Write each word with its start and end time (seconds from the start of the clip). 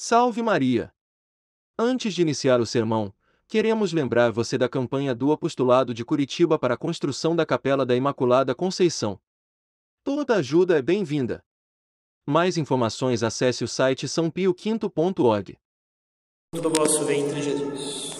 Salve 0.00 0.42
Maria! 0.42 0.94
Antes 1.76 2.14
de 2.14 2.22
iniciar 2.22 2.60
o 2.60 2.66
sermão, 2.66 3.12
queremos 3.48 3.92
lembrar 3.92 4.30
você 4.30 4.56
da 4.56 4.68
campanha 4.68 5.12
do 5.12 5.32
Apostolado 5.32 5.92
de 5.92 6.04
Curitiba 6.04 6.56
para 6.56 6.74
a 6.74 6.76
construção 6.76 7.34
da 7.34 7.44
Capela 7.44 7.84
da 7.84 7.96
Imaculada 7.96 8.54
Conceição. 8.54 9.18
Toda 10.04 10.36
ajuda 10.36 10.78
é 10.78 10.82
bem-vinda. 10.82 11.44
Mais 12.24 12.56
informações 12.56 13.24
acesse 13.24 13.64
o 13.64 13.66
site 13.66 14.06
sãopioquinto.org. 14.06 15.58
Do 16.52 16.70
vosso 16.70 17.04
ventre, 17.04 17.42
Jesus. 17.42 18.16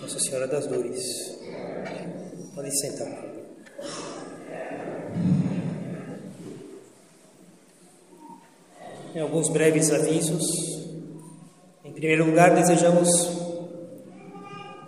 Nossa 0.00 0.18
Senhora 0.18 0.48
das 0.48 0.66
Dores. 0.66 1.04
Pode 2.52 2.80
sentar. 2.80 3.35
Em 9.16 9.20
alguns 9.20 9.48
breves 9.48 9.90
avisos. 9.90 10.44
Em 11.82 11.90
primeiro 11.90 12.26
lugar, 12.26 12.54
desejamos 12.54 13.08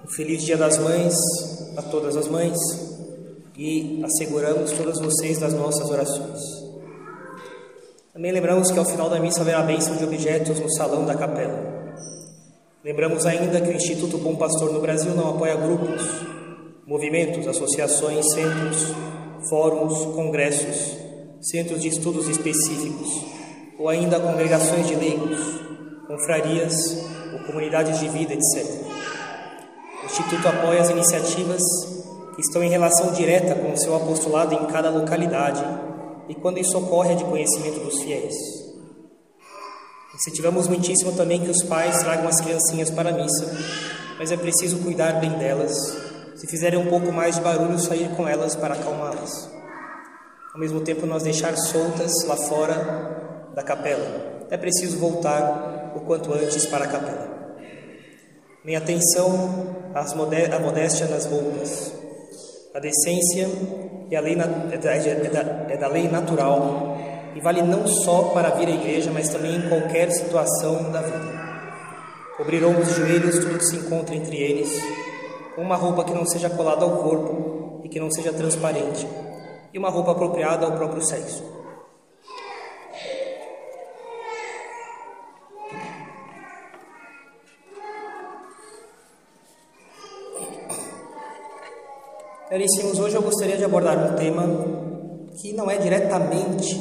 um 0.04 0.08
feliz 0.14 0.42
Dia 0.42 0.58
das 0.58 0.76
Mães 0.76 1.14
a 1.78 1.80
todas 1.80 2.14
as 2.14 2.28
mães 2.28 2.58
e 3.56 4.02
asseguramos 4.04 4.72
todas 4.72 5.00
vocês 5.00 5.38
das 5.38 5.54
nossas 5.54 5.88
orações. 5.88 6.38
Também 8.12 8.30
lembramos 8.30 8.70
que 8.70 8.78
ao 8.78 8.84
final 8.84 9.08
da 9.08 9.18
missa 9.18 9.40
haverá 9.40 9.62
bênção 9.62 9.96
de 9.96 10.04
objetos 10.04 10.60
no 10.60 10.70
salão 10.74 11.06
da 11.06 11.14
capela. 11.14 11.94
Lembramos 12.84 13.24
ainda 13.24 13.62
que 13.62 13.70
o 13.70 13.76
Instituto 13.76 14.18
Bom 14.18 14.36
Pastor 14.36 14.74
no 14.74 14.80
Brasil 14.82 15.14
não 15.14 15.30
apoia 15.30 15.56
grupos, 15.56 16.02
movimentos, 16.86 17.48
associações, 17.48 18.30
centros, 18.34 18.94
fóruns, 19.48 20.04
congressos, 20.14 20.98
centros 21.40 21.80
de 21.80 21.88
estudos 21.88 22.28
específicos 22.28 23.37
ou 23.78 23.88
ainda 23.88 24.18
congregações 24.18 24.86
de 24.86 24.96
leigos, 24.96 25.38
confrarias 26.06 26.74
ou 27.32 27.38
comunidades 27.46 28.00
de 28.00 28.08
vida, 28.08 28.34
etc. 28.34 28.66
O 30.02 30.06
Instituto 30.06 30.48
apoia 30.48 30.80
as 30.80 30.90
iniciativas 30.90 31.62
que 32.34 32.40
estão 32.40 32.62
em 32.62 32.70
relação 32.70 33.12
direta 33.12 33.54
com 33.54 33.72
o 33.72 33.78
seu 33.78 33.94
apostolado 33.94 34.54
em 34.54 34.66
cada 34.66 34.90
localidade 34.90 35.62
e 36.28 36.34
quando 36.34 36.58
isso 36.58 36.76
ocorre 36.76 37.12
é 37.12 37.16
de 37.16 37.24
conhecimento 37.24 37.80
dos 37.80 38.00
fiéis. 38.02 38.34
Incentivamos 40.14 40.66
muitíssimo 40.66 41.12
também 41.12 41.40
que 41.40 41.50
os 41.50 41.62
pais 41.62 42.02
tragam 42.02 42.26
as 42.26 42.40
criancinhas 42.40 42.90
para 42.90 43.10
a 43.10 43.12
missa, 43.12 43.56
mas 44.18 44.32
é 44.32 44.36
preciso 44.36 44.78
cuidar 44.78 45.20
bem 45.20 45.30
delas. 45.38 45.72
Se 46.36 46.46
fizerem 46.46 46.78
um 46.78 46.86
pouco 46.86 47.12
mais 47.12 47.36
de 47.36 47.40
barulho, 47.40 47.78
sair 47.78 48.08
com 48.16 48.26
elas 48.26 48.56
para 48.56 48.74
acalmá-las. 48.74 49.48
Ao 50.52 50.60
mesmo 50.60 50.80
tempo, 50.80 51.06
nós 51.06 51.22
deixar 51.22 51.56
soltas 51.56 52.10
lá 52.26 52.36
fora 52.36 53.37
da 53.58 53.64
capela. 53.64 54.46
É 54.50 54.56
preciso 54.56 55.00
voltar 55.00 55.92
o 55.96 56.00
quanto 56.02 56.32
antes 56.32 56.64
para 56.66 56.84
a 56.84 56.88
capela. 56.88 57.28
Minha 58.64 58.78
atenção 58.78 59.74
à 59.92 60.58
modéstia 60.60 61.08
nas 61.08 61.26
roupas. 61.26 61.92
A 62.72 62.78
decência 62.78 63.48
e 64.08 64.14
a 64.14 64.20
lei 64.20 64.34
é, 64.34 64.76
da, 64.78 64.94
é, 64.94 65.14
da, 65.14 65.72
é 65.72 65.76
da 65.76 65.88
lei 65.88 66.08
natural 66.08 66.96
e 67.34 67.40
vale 67.40 67.62
não 67.62 67.84
só 67.88 68.30
para 68.32 68.50
vir 68.50 68.68
à 68.68 68.70
igreja, 68.70 69.10
mas 69.12 69.28
também 69.28 69.56
em 69.56 69.68
qualquer 69.68 70.12
situação 70.12 70.92
da 70.92 71.02
vida. 71.02 71.38
Cobrir 72.36 72.62
e 72.62 72.84
joelhos, 72.94 73.40
tudo 73.40 73.58
que 73.58 73.66
se 73.66 73.76
encontra 73.76 74.14
entre 74.14 74.36
eles, 74.36 74.70
com 75.56 75.62
uma 75.62 75.74
roupa 75.74 76.04
que 76.04 76.14
não 76.14 76.24
seja 76.24 76.48
colada 76.48 76.84
ao 76.84 76.98
corpo 76.98 77.80
e 77.82 77.88
que 77.88 77.98
não 77.98 78.08
seja 78.08 78.32
transparente, 78.32 79.04
e 79.74 79.78
uma 79.78 79.90
roupa 79.90 80.12
apropriada 80.12 80.64
ao 80.64 80.72
próprio 80.72 81.04
sexo. 81.04 81.57
Caríssimos, 92.48 92.98
hoje 92.98 93.14
eu 93.14 93.20
gostaria 93.20 93.58
de 93.58 93.64
abordar 93.64 94.10
um 94.10 94.16
tema 94.16 94.42
que 95.38 95.52
não 95.52 95.70
é 95.70 95.76
diretamente 95.76 96.80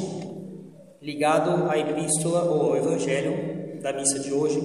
ligado 1.02 1.70
à 1.70 1.76
epístola 1.76 2.44
ou 2.44 2.70
ao 2.70 2.76
evangelho 2.78 3.82
da 3.82 3.92
missa 3.92 4.18
de 4.18 4.32
hoje, 4.32 4.58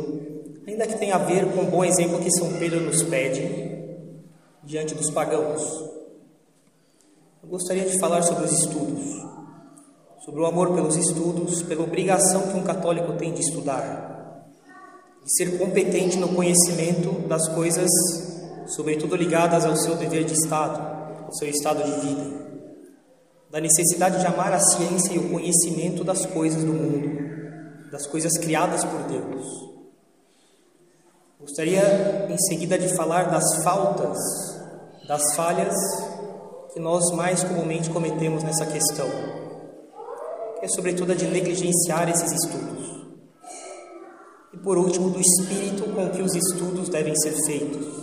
ainda 0.66 0.88
que 0.88 0.97
tenha 0.97 1.16
a 1.16 1.18
ver 1.18 1.52
com 1.52 1.63
o 1.63 1.66
bom 1.66 1.84
exemplo 1.84 2.22
que 2.22 2.31
São 2.31 2.53
Pedro 2.53 2.80
nos 2.80 3.03
pede 3.03 3.42
diante 4.63 4.96
dos 4.96 5.12
pagãos. 5.12 5.62
Eu 7.44 7.50
gostaria 7.50 7.84
de 7.84 8.00
falar 8.00 8.22
sobre 8.22 8.46
os 8.46 8.53
estudos, 8.53 9.03
sobre 10.24 10.40
o 10.40 10.46
amor 10.46 10.74
pelos 10.74 10.96
estudos, 10.96 11.62
pela 11.63 11.84
obrigação 11.84 12.44
que 12.44 12.58
um 12.58 12.63
católico 12.63 13.12
tem 13.18 13.34
de 13.34 13.42
estudar, 13.42 14.47
de 15.22 15.36
ser 15.36 15.58
competente 15.58 16.16
no 16.16 16.30
conhecimento 16.30 17.28
das 17.28 17.46
coisas 17.50 17.92
sobretudo 18.68 19.16
ligadas 19.16 19.66
ao 19.66 19.75
seu 19.75 19.96
dever 19.96 20.24
de 20.24 20.34
Estado, 20.34 21.25
ao 21.25 21.34
seu 21.34 21.50
estado 21.50 21.84
de 21.84 22.07
vida, 22.07 22.44
da 23.50 23.59
necessidade 23.59 24.19
de 24.19 24.25
amar 24.25 24.53
a 24.53 24.59
ciência 24.59 25.13
e 25.13 25.19
o 25.19 25.29
conhecimento 25.29 26.03
das 26.03 26.25
coisas 26.25 26.63
do 26.63 26.74
mundo, 26.74 27.90
das 27.91 28.07
coisas 28.07 28.38
criadas 28.38 28.84
por 28.84 29.01
Deus. 29.03 29.74
Gostaria 31.40 32.28
em 32.29 32.38
seguida 32.38 32.78
de 32.79 32.96
falar 32.96 33.29
das 33.29 33.63
faltas, 33.63 34.18
das 35.07 35.35
falhas 35.35 35.75
que 36.74 36.80
nós 36.80 37.12
mais 37.12 37.44
comumente 37.44 37.90
cometemos 37.90 38.44
nessa 38.44 38.66
questão, 38.66 39.07
que 40.59 40.66
é 40.66 40.68
sobretudo 40.69 41.12
a 41.12 41.16
de 41.16 41.25
negligenciar 41.28 42.09
esses 42.09 42.31
estudos. 42.31 43.03
E 44.53 44.57
por 44.57 44.78
último, 44.78 45.09
do 45.09 45.19
espírito 45.19 45.84
com 45.94 46.09
que 46.09 46.22
os 46.22 46.34
estudos 46.34 46.90
devem 46.90 47.16
ser 47.16 47.34
feitos 47.45 48.03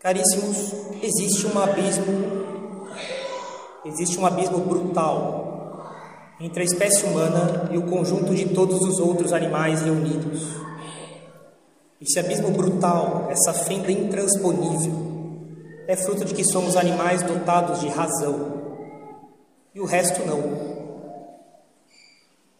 Caríssimos, 0.00 0.74
existe 1.02 1.44
um 1.48 1.58
abismo, 1.58 2.86
existe 3.84 4.16
um 4.16 4.24
abismo 4.24 4.58
brutal 4.58 5.92
entre 6.38 6.62
a 6.62 6.64
espécie 6.64 7.04
humana 7.04 7.68
e 7.72 7.78
o 7.78 7.82
conjunto 7.82 8.32
de 8.32 8.48
todos 8.50 8.80
os 8.80 9.00
outros 9.00 9.32
animais 9.32 9.82
reunidos. 9.82 10.46
Esse 12.00 12.20
abismo 12.20 12.52
brutal, 12.52 13.26
essa 13.28 13.52
fenda 13.52 13.90
intransponível, 13.90 15.08
é 15.88 15.96
fruto 15.96 16.24
de 16.24 16.32
que 16.32 16.44
somos 16.44 16.76
animais 16.76 17.24
dotados 17.24 17.80
de 17.80 17.88
razão 17.88 18.52
e 19.74 19.80
o 19.80 19.84
resto 19.84 20.24
não. 20.24 20.78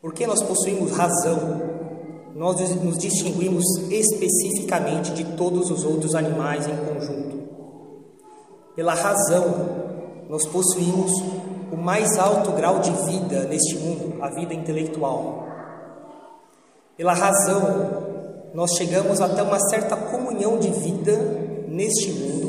Porque 0.01 0.27
nós 0.27 0.43
possuímos 0.43 0.91
razão, 0.91 1.78
nós 2.39 2.57
nos 2.77 2.97
distinguimos 2.97 3.65
especificamente 3.91 5.11
de 5.13 5.25
todos 5.37 5.73
os 5.73 5.85
outros 5.85 6.15
animais 6.15 6.69
em 6.69 6.77
conjunto. 6.77 7.37
Pela 8.77 8.95
razão, 8.95 10.25
nós 10.29 10.47
possuímos 10.47 11.11
o 11.73 11.77
mais 11.77 12.17
alto 12.17 12.53
grau 12.53 12.79
de 12.79 12.93
vida 13.11 13.43
neste 13.43 13.77
mundo, 13.77 14.23
a 14.23 14.31
vida 14.31 14.55
intelectual. 14.55 15.49
Pela 16.97 17.13
razão, 17.13 18.07
nós 18.55 18.71
chegamos 18.77 19.21
até 19.21 19.43
uma 19.43 19.59
certa 19.59 19.97
comunhão 19.97 20.61
de 20.61 20.71
vida 20.71 21.17
neste 21.67 22.13
mundo 22.13 22.49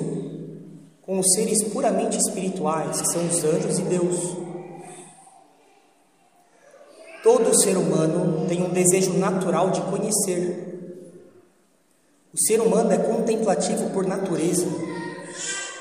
com 1.02 1.18
os 1.18 1.34
seres 1.34 1.64
puramente 1.64 2.16
espirituais, 2.16 3.02
que 3.02 3.12
são 3.12 3.26
os 3.26 3.44
anjos 3.44 3.80
e 3.80 3.82
Deus. 3.82 4.49
Todo 7.31 7.56
ser 7.62 7.78
humano 7.78 8.47
tem 8.47 8.63
um 8.63 8.69
desejo 8.69 9.13
natural 9.13 9.69
de 9.69 9.81
conhecer. 9.81 11.06
O 12.34 12.38
ser 12.47 12.59
humano 12.59 12.91
é 12.91 12.97
contemplativo 12.97 13.91
por 13.91 14.03
natureza. 14.03 14.66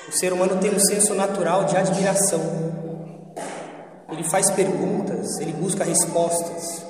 O 0.07 0.13
ser 0.13 0.31
humano 0.35 0.61
tem 0.61 0.75
um 0.75 0.79
senso 0.79 1.15
natural 1.15 1.65
de 1.65 1.75
admiração. 1.75 2.39
Ele 4.13 4.25
faz 4.25 4.51
perguntas, 4.51 5.39
ele 5.41 5.55
busca 5.55 5.85
respostas. 5.85 6.85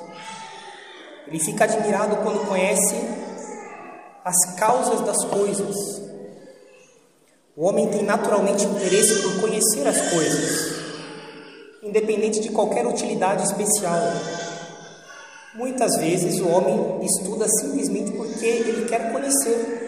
Ele 1.29 1.39
fica 1.39 1.63
admirado 1.63 2.17
quando 2.17 2.45
conhece 2.49 2.97
as 4.25 4.57
causas 4.57 5.03
das 5.03 5.25
coisas. 5.27 5.77
O 7.57 7.65
homem 7.65 7.87
tem 7.91 8.03
naturalmente 8.03 8.65
interesse 8.65 9.23
por 9.23 9.41
conhecer 9.41 9.87
as 9.87 10.11
coisas, 10.11 10.83
independente 11.81 12.41
de 12.41 12.49
qualquer 12.49 12.85
utilidade 12.85 13.45
especial. 13.45 14.48
Muitas 15.55 15.97
vezes 15.97 16.41
o 16.41 16.49
homem 16.49 17.05
estuda 17.05 17.47
simplesmente 17.61 18.13
porque 18.13 18.45
ele 18.45 18.87
quer 18.87 19.13
conhecer. 19.13 19.79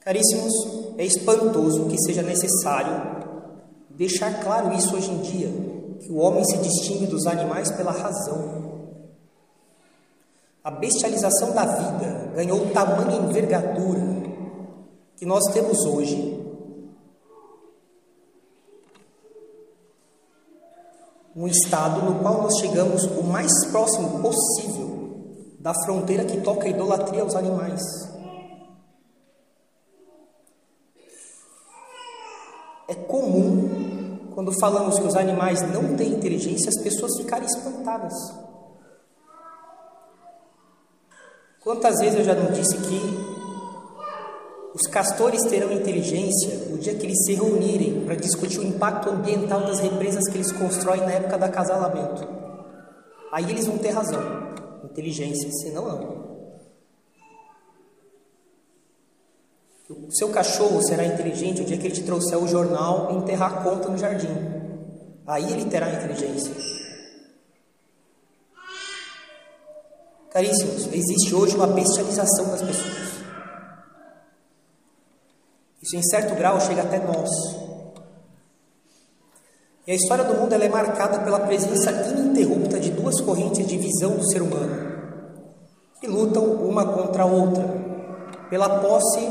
Caríssimos, 0.00 0.52
é 0.96 1.04
espantoso 1.04 1.86
que 1.86 1.98
seja 2.02 2.22
necessário 2.22 3.18
deixar 3.90 4.42
claro 4.42 4.72
isso 4.74 4.96
hoje 4.96 5.10
em 5.10 5.18
dia, 5.18 5.52
que 6.00 6.10
o 6.10 6.16
homem 6.18 6.44
se 6.44 6.56
distingue 6.58 7.06
dos 7.06 7.26
animais 7.26 7.70
pela 7.72 7.90
razão. 7.90 8.68
A 10.64 10.70
bestialização 10.70 11.52
da 11.52 11.64
vida 11.64 12.32
ganhou 12.34 12.70
tamanha 12.70 13.16
envergadura 13.18 14.18
que 15.16 15.26
nós 15.26 15.42
temos 15.52 15.84
hoje 15.84 16.37
um 21.38 21.46
estado 21.46 22.02
no 22.02 22.18
qual 22.18 22.42
nós 22.42 22.58
chegamos 22.58 23.04
o 23.04 23.22
mais 23.22 23.52
próximo 23.70 24.20
possível 24.20 24.88
da 25.60 25.72
fronteira 25.84 26.24
que 26.24 26.40
toca 26.40 26.66
a 26.66 26.68
idolatria 26.68 27.22
aos 27.22 27.36
animais. 27.36 27.80
É 32.88 32.94
comum, 32.94 34.32
quando 34.34 34.50
falamos 34.58 34.98
que 34.98 35.06
os 35.06 35.14
animais 35.14 35.62
não 35.72 35.96
têm 35.96 36.14
inteligência, 36.14 36.70
as 36.70 36.82
pessoas 36.82 37.16
ficarem 37.16 37.46
espantadas. 37.46 38.14
Quantas 41.60 42.00
vezes 42.00 42.18
eu 42.18 42.24
já 42.24 42.34
não 42.34 42.50
disse 42.50 42.76
que 42.78 43.37
os 44.78 44.86
castores 44.86 45.42
terão 45.42 45.72
inteligência 45.72 46.54
no 46.70 46.78
dia 46.78 46.94
que 46.94 47.04
eles 47.04 47.24
se 47.24 47.34
reunirem 47.34 48.04
para 48.04 48.14
discutir 48.14 48.60
o 48.60 48.64
impacto 48.64 49.10
ambiental 49.10 49.62
das 49.62 49.80
represas 49.80 50.22
que 50.28 50.36
eles 50.36 50.52
constroem 50.52 51.00
na 51.00 51.14
época 51.14 51.36
do 51.36 51.44
acasalamento. 51.44 52.28
Aí 53.32 53.50
eles 53.50 53.66
vão 53.66 53.76
ter 53.76 53.90
razão, 53.90 54.22
inteligência, 54.84 55.50
senão 55.50 55.88
não. 55.88 56.28
O 59.90 60.12
seu 60.12 60.28
cachorro 60.28 60.80
será 60.80 61.04
inteligente 61.04 61.62
o 61.62 61.64
dia 61.64 61.76
que 61.76 61.86
ele 61.88 61.94
te 61.94 62.04
trouxer 62.04 62.38
o 62.38 62.46
jornal 62.46 63.10
e 63.10 63.16
enterrar 63.16 63.58
a 63.58 63.62
conta 63.64 63.88
no 63.88 63.98
jardim. 63.98 64.28
Aí 65.26 65.52
ele 65.52 65.64
terá 65.64 65.92
inteligência. 65.92 66.54
Caríssimos, 70.30 70.86
existe 70.92 71.34
hoje 71.34 71.56
uma 71.56 71.66
bestialização 71.66 72.46
das 72.50 72.62
pessoas. 72.62 73.17
Isso, 75.88 75.96
em 75.96 76.02
certo 76.02 76.34
grau, 76.34 76.60
chega 76.60 76.82
até 76.82 76.98
nós. 76.98 77.30
E 79.86 79.92
a 79.92 79.94
história 79.94 80.22
do 80.22 80.34
mundo 80.34 80.52
é 80.52 80.68
marcada 80.68 81.20
pela 81.20 81.40
presença 81.40 81.90
ininterrupta 81.90 82.78
de 82.78 82.90
duas 82.90 83.18
correntes 83.22 83.66
de 83.66 83.78
visão 83.78 84.10
do 84.10 84.30
ser 84.30 84.42
humano, 84.42 84.92
que 85.98 86.06
lutam 86.06 86.44
uma 86.44 86.84
contra 86.84 87.22
a 87.22 87.26
outra, 87.26 87.64
pela 88.50 88.80
posse 88.80 89.26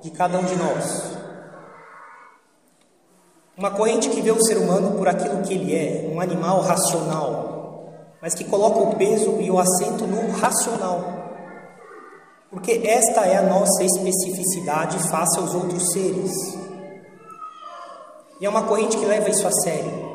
de 0.00 0.10
cada 0.10 0.38
um 0.38 0.44
de 0.44 0.56
nós. 0.56 1.12
Uma 3.54 3.72
corrente 3.72 4.08
que 4.08 4.22
vê 4.22 4.30
o 4.30 4.42
ser 4.42 4.56
humano 4.56 4.96
por 4.96 5.06
aquilo 5.06 5.42
que 5.42 5.52
ele 5.52 5.76
é, 5.76 6.10
um 6.10 6.22
animal 6.22 6.62
racional, 6.62 8.14
mas 8.22 8.34
que 8.34 8.44
coloca 8.44 8.78
o 8.78 8.96
peso 8.96 9.42
e 9.42 9.50
o 9.50 9.58
acento 9.58 10.06
no 10.06 10.30
racional. 10.30 11.11
Porque 12.52 12.82
esta 12.84 13.22
é 13.22 13.38
a 13.38 13.42
nossa 13.42 13.82
especificidade 13.82 14.98
face 15.08 15.38
aos 15.40 15.54
outros 15.54 15.90
seres. 15.90 16.30
E 18.38 18.44
é 18.44 18.48
uma 18.48 18.64
corrente 18.64 18.98
que 18.98 19.06
leva 19.06 19.30
isso 19.30 19.48
a 19.48 19.50
sério. 19.50 20.12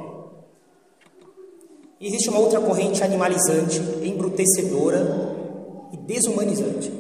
E 1.99 2.05
existe 2.05 2.29
uma 2.29 2.37
outra 2.37 2.61
corrente 2.61 3.03
animalizante, 3.03 3.79
embrutecedora 4.03 5.35
e 5.91 5.97
desumanizante. 5.97 6.93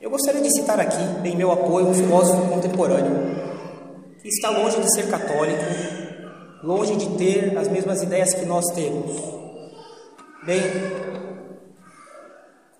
Eu 0.00 0.10
gostaria 0.10 0.42
de 0.42 0.52
citar 0.52 0.80
aqui, 0.80 0.98
em 1.24 1.36
meu 1.36 1.52
apoio, 1.52 1.86
um 1.86 1.94
filósofo 1.94 2.48
contemporâneo 2.48 3.40
que 4.20 4.28
está 4.28 4.50
longe 4.50 4.80
de 4.80 4.92
ser 4.94 5.08
católico, 5.08 5.62
longe 6.64 6.96
de 6.96 7.08
ter 7.16 7.56
as 7.56 7.68
mesmas 7.68 8.02
ideias 8.02 8.34
que 8.34 8.44
nós 8.44 8.64
temos. 8.74 9.12
Bem, 10.44 10.60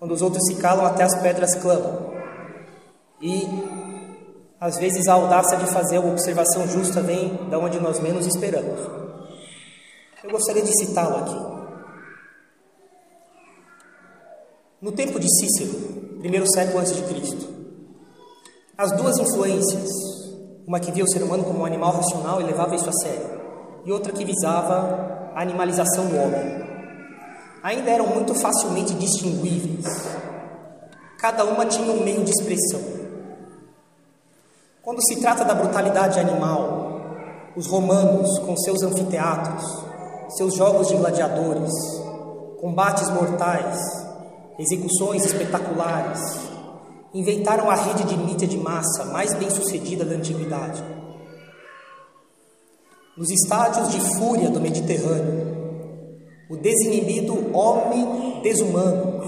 quando 0.03 0.11
os 0.11 0.21
outros 0.21 0.43
se 0.45 0.55
calam, 0.55 0.85
até 0.85 1.01
as 1.01 1.15
pedras 1.21 1.55
clamam. 1.55 2.11
E 3.21 3.47
às 4.59 4.77
vezes 4.77 5.07
a 5.07 5.13
audácia 5.13 5.57
de 5.57 5.65
fazer 5.67 5.97
uma 5.97 6.11
observação 6.11 6.67
justa 6.67 7.01
vem 7.01 7.47
da 7.49 7.57
onde 7.57 7.79
nós 7.79 8.01
menos 8.01 8.27
esperamos. 8.27 8.81
Eu 10.21 10.29
gostaria 10.29 10.61
de 10.61 10.77
citá-lo 10.77 11.15
aqui. 11.15 11.63
No 14.81 14.91
tempo 14.91 15.17
de 15.17 15.27
Cícero, 15.39 16.19
primeiro 16.19 16.51
século 16.51 16.79
antes 16.79 16.97
de 16.97 17.03
Cristo, 17.03 17.47
as 18.77 18.91
duas 18.91 19.17
influências, 19.19 19.89
uma 20.67 20.81
que 20.81 20.91
via 20.91 21.05
o 21.05 21.09
ser 21.09 21.23
humano 21.23 21.45
como 21.45 21.59
um 21.59 21.65
animal 21.65 21.93
racional 21.93 22.41
e 22.41 22.43
levava 22.43 22.75
isso 22.75 22.89
a 22.89 22.93
sério, 22.93 23.39
e 23.85 23.91
outra 23.93 24.11
que 24.11 24.25
visava 24.25 25.31
a 25.33 25.41
animalização 25.41 26.07
do 26.07 26.17
homem, 26.17 26.72
ainda 27.63 27.89
eram 27.89 28.07
muito 28.07 28.35
facilmente 28.35 28.93
distinguíveis. 28.93 29.85
Cada 31.17 31.45
uma 31.45 31.65
tinha 31.65 31.89
um 31.89 32.03
meio 32.03 32.21
de 32.25 32.31
expressão. 32.31 32.81
Quando 34.81 35.01
se 35.07 35.21
trata 35.21 35.45
da 35.45 35.55
brutalidade 35.55 36.19
animal, 36.19 36.99
os 37.55 37.65
romanos, 37.65 38.37
com 38.39 38.57
seus 38.57 38.83
anfiteatros, 38.83 39.63
seus 40.35 40.55
jogos 40.55 40.89
de 40.89 40.97
gladiadores, 40.97 41.71
combates 42.59 43.09
mortais, 43.09 43.79
execuções 44.59 45.23
espetaculares, 45.23 46.19
inventaram 47.13 47.69
a 47.69 47.75
rede 47.75 48.03
de 48.03 48.17
mídia 48.17 48.47
de 48.47 48.57
massa 48.57 49.05
mais 49.05 49.33
bem 49.35 49.49
sucedida 49.49 50.03
da 50.03 50.15
antiguidade. 50.15 50.83
Nos 53.15 53.29
estádios 53.29 53.89
de 53.89 54.01
fúria 54.17 54.49
do 54.49 54.59
Mediterrâneo, 54.59 55.42
o 56.49 56.57
desinibido 56.57 57.55
homem 57.55 58.41
desumano, 58.41 59.23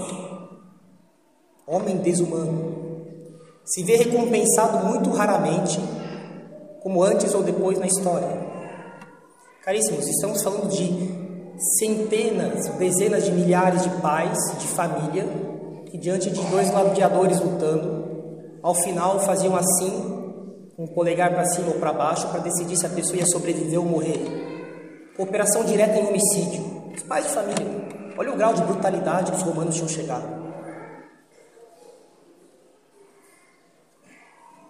homem 1.66 1.96
desumano, 1.98 2.76
se 3.64 3.82
vê 3.82 3.96
recompensado 3.96 4.86
muito 4.86 5.10
raramente, 5.10 5.80
como 6.82 7.02
antes 7.02 7.34
ou 7.34 7.42
depois 7.42 7.78
na 7.78 7.86
história. 7.86 8.46
Caríssimos, 9.64 10.06
estamos 10.06 10.42
falando 10.42 10.68
de 10.68 11.26
centenas, 11.78 12.68
dezenas 12.78 13.24
de 13.24 13.32
milhares 13.32 13.82
de 13.82 13.90
pais 14.00 14.38
de 14.60 14.66
família 14.68 15.26
que, 15.90 15.98
diante 15.98 16.30
de 16.30 16.40
dois 16.44 16.70
gladiadores 16.70 17.40
lutando, 17.40 18.06
ao 18.62 18.74
final 18.74 19.18
faziam 19.20 19.56
assim, 19.56 20.16
um 20.78 20.86
polegar 20.86 21.32
para 21.32 21.46
cima 21.46 21.68
ou 21.68 21.74
para 21.74 21.92
baixo, 21.92 22.28
para 22.28 22.40
decidir 22.40 22.76
se 22.76 22.86
a 22.86 22.90
pessoa 22.90 23.16
ia 23.16 23.26
sobreviver 23.26 23.80
ou 23.80 23.86
morrer. 23.86 24.20
Cooperação 25.16 25.64
direta 25.64 25.98
em 25.98 26.06
homicídio. 26.06 26.75
Os 26.96 27.02
pais 27.02 27.26
de 27.26 27.32
família. 27.32 28.14
Olha 28.18 28.32
o 28.32 28.36
grau 28.36 28.54
de 28.54 28.62
brutalidade 28.62 29.30
que 29.30 29.36
os 29.36 29.42
romanos 29.42 29.74
tinham 29.74 29.88
chegado. 29.88 30.46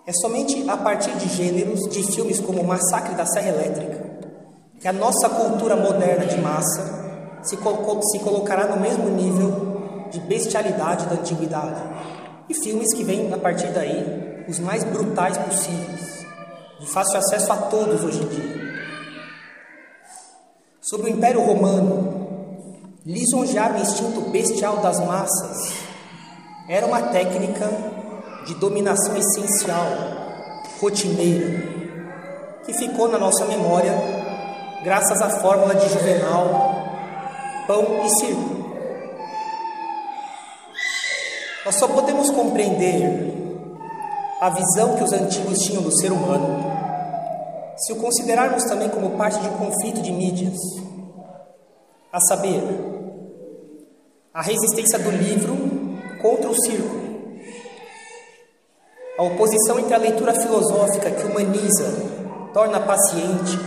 É 0.07 0.13
somente 0.13 0.69
a 0.69 0.77
partir 0.77 1.13
de 1.17 1.29
gêneros 1.29 1.81
de 1.89 2.03
filmes 2.13 2.41
como 2.41 2.61
o 2.61 2.67
Massacre 2.67 3.15
da 3.15 3.25
Serra 3.27 3.49
Elétrica 3.49 4.07
que 4.81 4.89
a 4.89 4.93
nossa 4.93 5.29
cultura 5.29 5.75
moderna 5.75 6.27
de 6.27 6.39
massa 6.41 7.41
se, 7.43 7.57
se 7.57 8.19
colocará 8.21 8.67
no 8.67 8.81
mesmo 8.81 9.09
nível 9.09 10.07
de 10.11 10.21
bestialidade 10.21 11.07
da 11.07 11.15
antiguidade. 11.15 11.83
E 12.49 12.55
filmes 12.55 12.95
que 12.95 13.03
vêm 13.03 13.33
a 13.33 13.39
partir 13.39 13.69
daí 13.69 14.45
os 14.49 14.61
mais 14.61 14.85
brutais 14.85 15.37
possíveis, 15.39 16.25
de 16.79 16.87
fácil 16.87 17.19
acesso 17.19 17.53
a 17.53 17.57
todos 17.57 18.05
hoje 18.05 18.23
em 18.23 18.29
dia. 18.29 18.67
Sobre 20.81 21.11
o 21.11 21.15
Império 21.15 21.41
Romano, 21.41 22.16
lisonjear 23.07 23.77
o 23.77 23.79
instinto 23.79 24.21
bestial 24.33 24.79
das 24.79 24.99
massas 24.99 25.75
era 26.69 26.85
uma 26.85 27.01
técnica 27.01 27.71
de 28.45 28.55
dominação 28.57 29.17
essencial, 29.17 29.87
rotineira, 30.81 31.63
que 32.65 32.73
ficou 32.73 33.09
na 33.09 33.17
nossa 33.17 33.45
memória 33.45 33.93
graças 34.83 35.23
à 35.23 35.31
fórmula 35.39 35.77
de 35.77 35.89
Juvenal, 35.89 36.75
pão 37.69 38.05
e 38.05 38.11
circo. 38.11 38.57
Nós 41.65 41.77
só 41.77 41.87
podemos 41.87 42.29
compreender 42.31 43.33
a 44.41 44.51
visão 44.51 44.97
que 44.97 45.05
os 45.05 45.13
antigos 45.13 45.59
tinham 45.61 45.83
do 45.83 45.97
ser 45.97 46.11
humano 46.11 46.75
se 47.77 47.93
o 47.93 47.97
considerarmos 47.97 48.65
também 48.65 48.89
como 48.89 49.11
parte 49.11 49.39
de 49.39 49.49
um 49.49 49.59
conflito 49.59 50.01
de 50.01 50.11
mídias, 50.11 50.59
a 52.11 52.19
saber, 52.21 52.96
a 54.37 54.43
resistência 54.43 54.99
do 54.99 55.11
livro 55.11 55.57
contra 56.21 56.51
o 56.51 56.55
circo, 56.63 56.95
a 59.19 59.23
oposição 59.23 59.79
entre 59.81 59.95
a 59.95 59.97
leitura 59.97 60.35
filosófica 60.35 61.11
que 61.11 61.25
humaniza, 61.25 61.91
torna 62.53 62.79
paciente, 62.79 63.59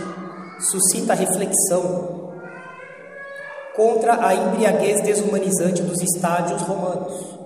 suscita 0.60 1.12
reflexão, 1.12 2.30
contra 3.74 4.24
a 4.24 4.32
embriaguez 4.32 5.02
desumanizante 5.02 5.82
dos 5.82 6.00
estádios 6.02 6.62
romanos. 6.62 7.36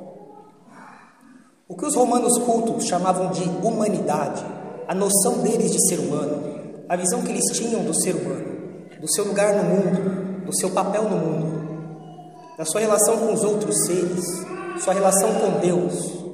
O 1.66 1.75
que 1.75 1.87
os 1.87 1.95
romanos 1.95 2.37
cultos 2.40 2.85
chamavam 2.85 3.31
de 3.31 3.45
humanidade, 3.66 4.45
a 4.87 4.95
noção 4.95 5.38
deles 5.38 5.73
de 5.73 5.88
ser 5.88 5.99
humano, 5.99 6.85
a 6.87 6.95
visão 6.95 7.23
que 7.23 7.31
eles 7.31 7.57
tinham 7.57 7.83
do 7.85 7.99
ser 8.02 8.16
humano, 8.16 8.90
do 9.00 9.11
seu 9.11 9.25
lugar 9.25 9.54
no 9.54 9.64
mundo, 9.64 10.45
do 10.45 10.54
seu 10.54 10.71
papel 10.73 11.04
no 11.04 11.16
mundo, 11.16 11.43
da 12.56 12.64
sua 12.64 12.80
relação 12.80 13.18
com 13.18 13.32
os 13.32 13.42
outros 13.42 13.75
seres, 13.87 14.25
sua 14.82 14.94
relação 14.94 15.34
com 15.34 15.61
Deus. 15.61 16.25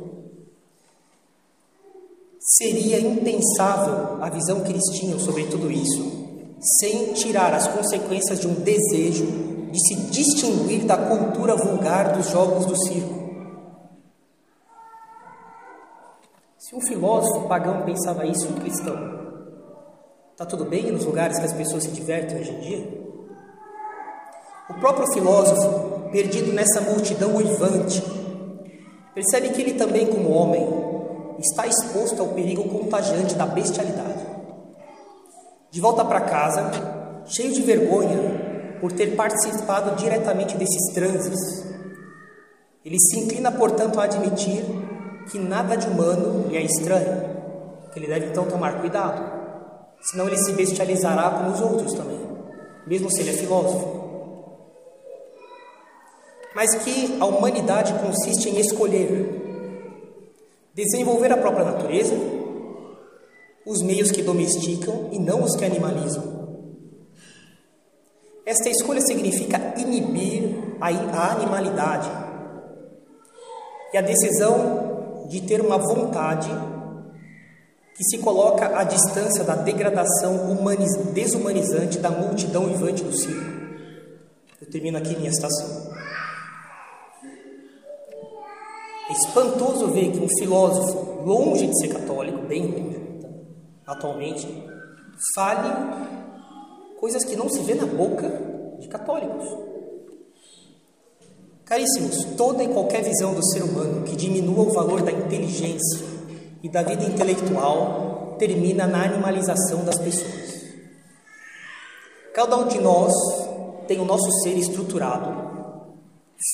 Seria 2.39 3.01
impensável 3.01 4.23
a 4.23 4.29
visão 4.31 4.61
que 4.61 4.73
eles 4.73 4.85
tinham 4.99 5.19
sobre 5.19 5.47
tudo 5.47 5.71
isso 5.71 6.21
sem 6.61 7.15
tirar 7.15 7.55
as 7.55 7.67
consequências 7.69 8.39
de 8.39 8.47
um 8.47 8.55
desejo 8.55 9.25
de 9.71 9.79
se 9.87 9.95
distinguir 10.11 10.85
da 10.85 10.97
cultura 10.97 11.57
vulgar 11.57 12.13
dos 12.13 12.29
jogos 12.29 12.67
do 12.67 12.77
circo. 12.87 13.21
Se 16.59 16.75
um 16.75 16.81
filósofo 16.83 17.49
pagão 17.49 17.83
pensava 17.83 18.27
isso, 18.27 18.47
um 18.49 18.57
cristão, 18.57 18.97
está 20.33 20.45
tudo 20.45 20.65
bem 20.65 20.93
nos 20.93 21.05
lugares 21.05 21.39
que 21.39 21.45
as 21.45 21.53
pessoas 21.53 21.85
se 21.85 21.91
divertem 21.91 22.39
hoje 22.39 22.51
em 22.51 22.61
dia? 22.61 23.01
O 24.69 24.75
próprio 24.75 25.11
filósofo, 25.13 26.00
perdido 26.11 26.53
nessa 26.53 26.81
multidão 26.81 27.37
uivante, 27.37 28.03
percebe 29.15 29.51
que 29.51 29.61
ele 29.63 29.75
também, 29.75 30.07
como 30.07 30.31
homem, 30.31 30.67
está 31.39 31.67
exposto 31.67 32.21
ao 32.21 32.29
perigo 32.29 32.65
contagiante 32.69 33.35
da 33.35 33.47
bestialidade. 33.47 34.27
De 35.71 35.81
volta 35.81 36.05
para 36.05 36.21
casa, 36.21 36.71
cheio 37.27 37.53
de 37.53 37.63
vergonha 37.63 38.79
por 38.81 38.93
ter 38.93 39.15
participado 39.15 39.95
diretamente 39.97 40.57
desses 40.57 40.93
transes, 40.93 41.65
ele 42.85 42.99
se 42.99 43.21
inclina, 43.21 43.53
portanto, 43.53 44.01
a 44.01 44.05
admitir 44.05 44.65
que 45.31 45.39
nada 45.39 45.77
de 45.77 45.87
humano 45.87 46.49
lhe 46.49 46.57
é 46.57 46.63
estranho, 46.63 47.31
que 47.93 47.99
ele 47.99 48.07
deve 48.07 48.27
então 48.27 48.47
tomar 48.47 48.81
cuidado, 48.81 49.23
senão 50.01 50.27
ele 50.27 50.39
se 50.39 50.53
bestializará 50.53 51.31
como 51.31 51.51
os 51.51 51.61
outros 51.61 51.93
também, 51.93 52.19
mesmo 52.87 53.11
se 53.11 53.21
ele 53.21 53.31
é 53.31 53.35
filósofo. 53.35 54.00
Mas 56.55 56.75
que 56.77 57.17
a 57.21 57.25
humanidade 57.25 57.95
consiste 57.95 58.49
em 58.49 58.59
escolher 58.59 59.41
desenvolver 60.75 61.33
a 61.33 61.37
própria 61.37 61.65
natureza, 61.65 62.15
os 63.67 63.83
meios 63.83 64.11
que 64.11 64.23
domesticam 64.23 65.09
e 65.13 65.19
não 65.19 65.43
os 65.43 65.57
que 65.57 65.65
animalizam. 65.65 66.41
Esta 68.47 68.69
escolha 68.69 69.01
significa 69.03 69.75
inibir 69.77 70.57
a 70.81 71.33
animalidade 71.33 72.11
e 73.93 73.99
a 73.99 74.01
decisão 74.01 75.27
de 75.29 75.43
ter 75.43 75.61
uma 75.61 75.79
vontade 75.79 76.51
que 77.95 78.05
se 78.05 78.19
coloca 78.19 78.79
à 78.79 78.83
distância 78.83 79.45
da 79.45 79.55
degradação 79.55 80.57
desumanizante 81.13 81.99
da 81.99 82.11
multidão 82.11 82.67
vivante 82.67 83.05
do 83.05 83.17
circo. 83.17 83.61
Eu 84.61 84.71
termino 84.71 84.97
aqui 84.97 85.15
minha 85.17 85.31
estação. 85.31 85.90
É 89.11 89.13
espantoso 89.13 89.89
ver 89.89 90.13
que 90.13 90.21
um 90.21 90.29
filósofo, 90.39 91.25
longe 91.27 91.67
de 91.67 91.77
ser 91.81 91.89
católico, 91.89 92.47
bem 92.47 92.65
longe, 92.65 93.01
atualmente, 93.85 94.47
fale 95.35 95.69
coisas 97.01 97.25
que 97.25 97.35
não 97.35 97.49
se 97.49 97.61
vê 97.63 97.75
na 97.75 97.87
boca 97.87 98.31
de 98.79 98.87
católicos. 98.87 99.49
Caríssimos, 101.65 102.25
toda 102.37 102.63
e 102.63 102.69
qualquer 102.69 103.03
visão 103.03 103.35
do 103.35 103.45
ser 103.49 103.65
humano 103.65 104.05
que 104.05 104.15
diminua 104.15 104.61
o 104.61 104.73
valor 104.73 105.03
da 105.03 105.11
inteligência 105.11 106.07
e 106.63 106.69
da 106.69 106.85
vida 106.85 107.03
intelectual 107.03 108.37
termina 108.39 108.87
na 108.87 109.03
animalização 109.03 109.85
das 109.85 109.99
pessoas. 109.99 110.61
Cada 112.33 112.57
um 112.57 112.69
de 112.69 112.79
nós 112.81 113.13
tem 113.89 113.99
o 113.99 114.05
nosso 114.05 114.31
ser 114.43 114.57
estruturado, 114.57 115.35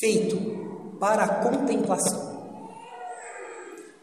feito 0.00 0.38
para 0.98 1.22
a 1.22 1.34
contemplação. 1.42 2.25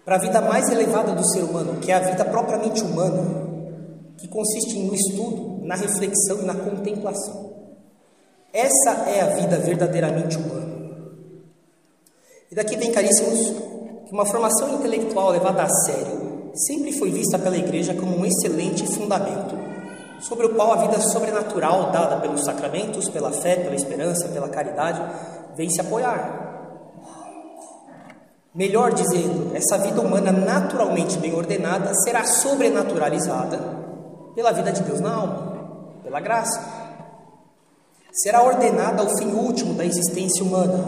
Para 0.05 0.15
a 0.15 0.19
vida 0.19 0.41
mais 0.41 0.69
elevada 0.69 1.13
do 1.13 1.25
ser 1.31 1.43
humano, 1.43 1.79
que 1.79 1.91
é 1.91 1.95
a 1.95 1.99
vida 1.99 2.25
propriamente 2.25 2.83
humana, 2.83 3.23
que 4.17 4.27
consiste 4.27 4.77
no 4.79 4.93
estudo, 4.93 5.65
na 5.65 5.75
reflexão 5.75 6.41
e 6.41 6.45
na 6.45 6.55
contemplação. 6.55 7.53
Essa 8.51 9.09
é 9.09 9.21
a 9.21 9.27
vida 9.35 9.57
verdadeiramente 9.57 10.37
humana. 10.37 10.73
E 12.51 12.55
daqui 12.55 12.75
vem, 12.77 12.91
caríssimos, 12.91 13.49
que 14.05 14.13
uma 14.13 14.25
formação 14.25 14.75
intelectual 14.75 15.31
levada 15.31 15.63
a 15.63 15.69
sério 15.69 16.51
sempre 16.53 16.91
foi 16.93 17.09
vista 17.09 17.39
pela 17.39 17.57
Igreja 17.57 17.95
como 17.95 18.15
um 18.15 18.25
excelente 18.25 18.85
fundamento 18.85 19.63
sobre 20.23 20.45
o 20.45 20.55
qual 20.55 20.71
a 20.71 20.77
vida 20.77 20.99
sobrenatural 21.01 21.91
dada 21.91 22.17
pelos 22.17 22.45
sacramentos, 22.45 23.09
pela 23.09 23.31
fé, 23.31 23.57
pela 23.57 23.75
esperança, 23.75 24.29
pela 24.29 24.47
caridade, 24.47 25.01
vem 25.55 25.69
se 25.69 25.81
apoiar. 25.81 26.52
Melhor 28.53 28.93
dizendo, 28.93 29.55
essa 29.55 29.79
vida 29.79 29.99
humana 29.99 30.31
naturalmente 30.31 31.17
bem 31.17 31.33
ordenada 31.33 31.91
será 32.03 32.23
sobrenaturalizada 32.23 33.57
pela 34.35 34.51
vida 34.51 34.71
de 34.71 34.83
Deus 34.83 34.99
na 34.99 35.11
alma, 35.11 35.99
pela 36.03 36.19
graça. 36.19 36.61
Será 38.11 38.43
ordenada 38.43 39.01
ao 39.01 39.17
fim 39.17 39.31
último 39.31 39.73
da 39.73 39.83
existência 39.83 40.45
humana, 40.45 40.85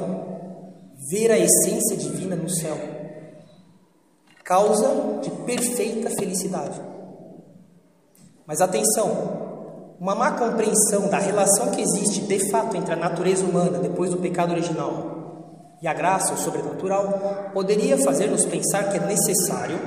ver 1.10 1.32
a 1.32 1.40
essência 1.40 1.98
divina 1.98 2.36
no 2.36 2.48
céu, 2.48 2.78
causa 4.44 5.20
de 5.24 5.32
perfeita 5.32 6.12
felicidade. 6.12 6.80
Mas 8.46 8.62
atenção, 8.62 9.96
uma 10.00 10.14
má 10.14 10.34
compreensão 10.34 11.10
da 11.10 11.18
relação 11.18 11.72
que 11.72 11.82
existe 11.82 12.22
de 12.22 12.52
fato 12.52 12.78
entre 12.78 12.94
a 12.94 12.98
natureza 12.98 13.44
humana 13.44 13.80
depois 13.80 14.12
do 14.12 14.18
pecado 14.18 14.52
original 14.52 15.16
e 15.82 15.88
a 15.88 15.94
graça 15.94 16.32
ou 16.32 16.38
sobrenatural 16.38 17.52
poderia 17.54 17.98
fazer-nos 17.98 18.46
pensar 18.46 18.90
que 18.90 18.98
é 18.98 19.06
necessário, 19.06 19.78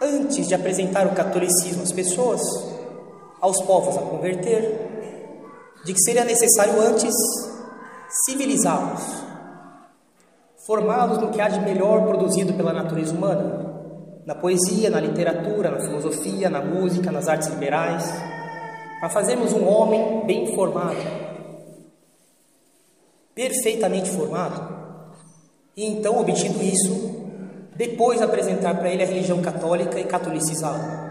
antes 0.00 0.48
de 0.48 0.54
apresentar 0.54 1.06
o 1.06 1.14
catolicismo 1.14 1.82
às 1.82 1.92
pessoas, 1.92 2.40
aos 3.40 3.60
povos 3.62 3.96
a 3.96 4.02
converter, 4.02 4.92
de 5.84 5.92
que 5.92 6.00
seria 6.00 6.24
necessário 6.24 6.80
antes 6.80 7.14
civilizá-los, 8.24 9.02
formados 10.66 11.18
no 11.18 11.30
que 11.30 11.40
há 11.40 11.48
de 11.48 11.60
melhor 11.60 12.06
produzido 12.06 12.52
pela 12.54 12.72
natureza 12.72 13.14
humana, 13.14 13.72
na 14.24 14.34
poesia, 14.34 14.88
na 14.88 15.00
literatura, 15.00 15.70
na 15.70 15.80
filosofia, 15.80 16.48
na 16.48 16.60
música, 16.60 17.10
nas 17.10 17.28
artes 17.28 17.48
liberais, 17.48 18.04
para 19.00 19.08
fazermos 19.08 19.52
um 19.52 19.66
homem 19.68 20.24
bem 20.24 20.54
formado, 20.54 21.21
perfeitamente 23.34 24.10
formado, 24.10 24.80
e 25.76 25.86
então, 25.86 26.18
obtido 26.18 26.62
isso, 26.62 27.22
depois 27.74 28.20
apresentar 28.20 28.74
para 28.74 28.90
ele 28.90 29.02
a 29.02 29.06
religião 29.06 29.40
católica 29.40 29.98
e 29.98 30.04
catolicizá-lo. 30.04 31.02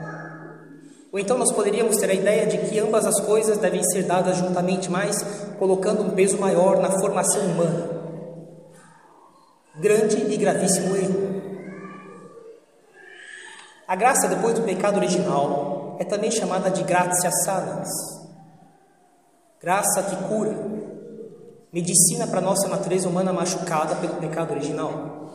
Ou 1.11 1.19
então 1.19 1.37
nós 1.37 1.51
poderíamos 1.51 1.97
ter 1.97 2.09
a 2.09 2.13
ideia 2.13 2.45
de 2.45 2.57
que 2.69 2.79
ambas 2.79 3.05
as 3.05 3.19
coisas 3.21 3.57
devem 3.57 3.83
ser 3.83 4.03
dadas 4.03 4.37
juntamente, 4.37 4.89
mas 4.89 5.21
colocando 5.59 6.03
um 6.03 6.11
peso 6.11 6.37
maior 6.37 6.79
na 6.79 6.91
formação 6.91 7.41
humana 7.47 8.01
grande 9.75 10.31
e 10.31 10.37
gravíssimo 10.37 10.95
erro. 10.95 11.41
A 13.87 13.95
graça 13.95 14.27
depois 14.27 14.53
do 14.53 14.63
pecado 14.63 14.97
original 14.97 15.97
é 15.99 16.03
também 16.03 16.31
chamada 16.31 16.69
de 16.69 16.83
gratia 16.83 17.31
salans, 17.43 17.89
graça 19.61 20.03
que 20.03 20.15
cura, 20.27 20.55
medicina 21.71 22.27
para 22.27 22.41
nossa 22.41 22.67
natureza 22.67 23.07
humana 23.07 23.31
machucada 23.31 23.95
pelo 23.95 24.15
pecado 24.15 24.51
original. 24.51 25.29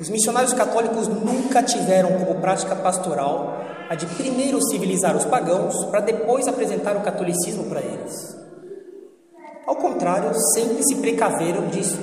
Os 0.00 0.08
missionários 0.08 0.52
católicos 0.52 1.08
nunca 1.08 1.62
tiveram 1.62 2.18
como 2.18 2.40
prática 2.40 2.76
pastoral 2.76 3.58
a 3.88 3.94
de 3.94 4.06
primeiro 4.06 4.62
civilizar 4.70 5.16
os 5.16 5.24
pagãos 5.24 5.84
para 5.86 6.00
depois 6.00 6.46
apresentar 6.46 6.96
o 6.96 7.02
catolicismo 7.02 7.64
para 7.64 7.80
eles. 7.80 8.36
Ao 9.66 9.76
contrário, 9.76 10.32
sempre 10.54 10.82
se 10.84 10.96
precaveram 10.96 11.68
disso 11.68 11.98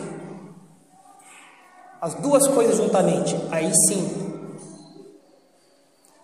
as 2.02 2.14
duas 2.16 2.48
coisas 2.48 2.78
juntamente, 2.78 3.36
aí 3.52 3.72
sim. 3.88 4.30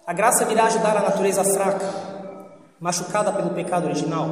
A 0.07 0.13
graça 0.13 0.45
virá 0.45 0.65
ajudar 0.65 0.95
a 0.95 1.01
natureza 1.01 1.43
fraca, 1.43 1.85
machucada 2.79 3.33
pelo 3.33 3.49
pecado 3.49 3.85
original. 3.85 4.29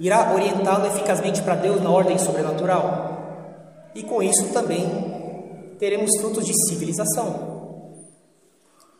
Irá 0.00 0.32
orientá-lo 0.32 0.86
eficazmente 0.86 1.40
para 1.42 1.54
Deus 1.54 1.80
na 1.80 1.90
ordem 1.90 2.18
sobrenatural. 2.18 3.92
E 3.94 4.02
com 4.02 4.20
isso 4.20 4.52
também 4.52 5.76
teremos 5.78 6.10
frutos 6.20 6.44
de 6.44 6.52
civilização. 6.68 7.60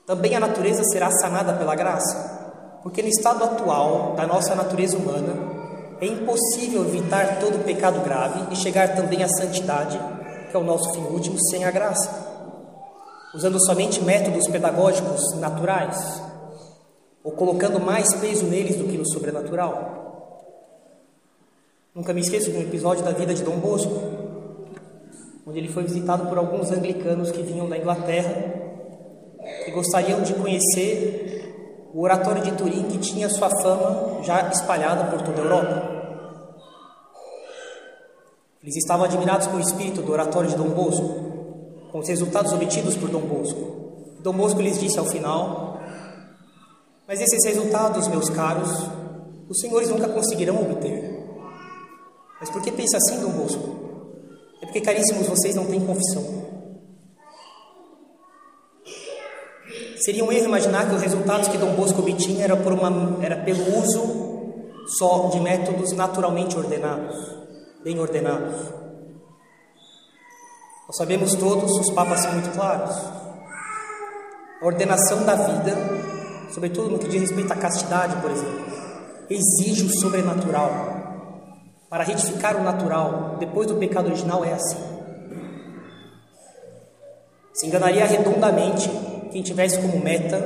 Também 0.06 0.36
a 0.36 0.40
natureza 0.40 0.84
será 0.84 1.10
sanada 1.10 1.54
pela 1.54 1.74
graça, 1.74 2.78
porque 2.82 3.02
no 3.02 3.08
estado 3.08 3.42
atual 3.42 4.14
da 4.14 4.26
nossa 4.26 4.54
natureza 4.54 4.96
humana 4.96 5.34
é 6.00 6.06
impossível 6.06 6.84
evitar 6.84 7.40
todo 7.40 7.64
pecado 7.64 8.00
grave 8.04 8.52
e 8.52 8.56
chegar 8.56 8.94
também 8.94 9.22
à 9.22 9.28
santidade 9.28 9.98
que 10.50 10.56
é 10.56 10.58
o 10.58 10.64
nosso 10.64 10.92
fim 10.92 11.02
último, 11.02 11.36
sem 11.48 11.64
a 11.64 11.70
graça, 11.70 12.10
usando 13.32 13.64
somente 13.64 14.02
métodos 14.02 14.48
pedagógicos 14.48 15.34
naturais, 15.36 16.22
ou 17.22 17.32
colocando 17.32 17.78
mais 17.78 18.12
peso 18.16 18.46
neles 18.46 18.76
do 18.76 18.84
que 18.84 18.98
no 18.98 19.08
sobrenatural. 19.08 19.99
Nunca 21.92 22.12
me 22.12 22.20
esqueço 22.20 22.52
de 22.52 22.56
um 22.56 22.62
episódio 22.62 23.04
da 23.04 23.10
vida 23.10 23.34
de 23.34 23.42
Dom 23.42 23.56
Bosco, 23.56 23.92
onde 25.44 25.58
ele 25.58 25.68
foi 25.68 25.82
visitado 25.82 26.28
por 26.28 26.38
alguns 26.38 26.70
anglicanos 26.70 27.32
que 27.32 27.42
vinham 27.42 27.68
da 27.68 27.76
Inglaterra, 27.76 28.32
que 29.64 29.72
gostariam 29.72 30.22
de 30.22 30.34
conhecer 30.34 31.90
o 31.92 32.02
oratório 32.02 32.44
de 32.44 32.52
Turim 32.52 32.84
que 32.84 32.98
tinha 32.98 33.28
sua 33.28 33.50
fama 33.60 34.22
já 34.22 34.48
espalhada 34.50 35.10
por 35.10 35.20
toda 35.22 35.40
a 35.40 35.44
Europa. 35.44 36.00
Eles 38.62 38.76
estavam 38.76 39.06
admirados 39.06 39.48
com 39.48 39.56
o 39.56 39.60
espírito 39.60 40.00
do 40.00 40.12
oratório 40.12 40.48
de 40.48 40.56
Dom 40.56 40.68
Bosco, 40.68 41.88
com 41.90 41.98
os 41.98 42.06
resultados 42.06 42.52
obtidos 42.52 42.96
por 42.96 43.08
Dom 43.08 43.22
Bosco. 43.22 44.16
Dom 44.20 44.34
Bosco 44.34 44.62
lhes 44.62 44.78
disse 44.78 44.96
ao 44.96 45.06
final: 45.06 45.80
Mas 47.08 47.20
esses 47.20 47.44
resultados, 47.44 48.06
meus 48.06 48.30
caros, 48.30 48.70
os 49.48 49.58
senhores 49.58 49.88
nunca 49.90 50.08
conseguirão 50.08 50.62
obter. 50.62 51.19
Mas 52.40 52.48
por 52.50 52.62
que 52.62 52.72
pensa 52.72 52.96
assim, 52.96 53.20
Dom 53.20 53.30
Bosco? 53.30 53.80
É 54.62 54.66
porque, 54.66 54.80
caríssimos, 54.80 55.26
vocês 55.26 55.54
não 55.54 55.66
têm 55.66 55.84
confissão. 55.84 56.50
Seria 60.04 60.24
um 60.24 60.32
erro 60.32 60.46
imaginar 60.46 60.88
que 60.88 60.94
os 60.94 61.02
resultados 61.02 61.48
que 61.48 61.58
Dom 61.58 61.74
Bosco 61.74 62.00
obtinha 62.00 62.44
era, 62.44 62.56
por 62.56 62.72
uma, 62.72 63.22
era 63.22 63.36
pelo 63.36 63.78
uso 63.78 64.30
só 64.98 65.28
de 65.28 65.40
métodos 65.40 65.92
naturalmente 65.92 66.56
ordenados, 66.56 67.16
bem 67.84 67.98
ordenados. 67.98 68.56
Nós 70.86 70.96
sabemos 70.96 71.34
todos, 71.34 71.70
os 71.78 71.90
papas 71.92 72.20
são 72.20 72.32
muito 72.32 72.50
claros. 72.54 72.96
A 74.60 74.66
ordenação 74.66 75.24
da 75.24 75.34
vida, 75.34 75.76
sobretudo 76.52 76.90
no 76.90 76.98
que 76.98 77.08
diz 77.08 77.20
respeito 77.20 77.52
à 77.52 77.56
castidade, 77.56 78.16
por 78.20 78.30
exemplo, 78.30 78.64
exige 79.28 79.84
o 79.84 80.00
sobrenatural. 80.00 80.99
Para 81.90 82.04
retificar 82.04 82.56
o 82.56 82.62
natural, 82.62 83.36
depois 83.40 83.66
do 83.66 83.74
pecado 83.74 84.06
original, 84.06 84.44
é 84.44 84.52
assim. 84.52 84.78
Se 87.52 87.66
enganaria 87.66 88.06
redondamente 88.06 88.88
quem 89.32 89.42
tivesse 89.42 89.80
como 89.80 89.98
meta 89.98 90.38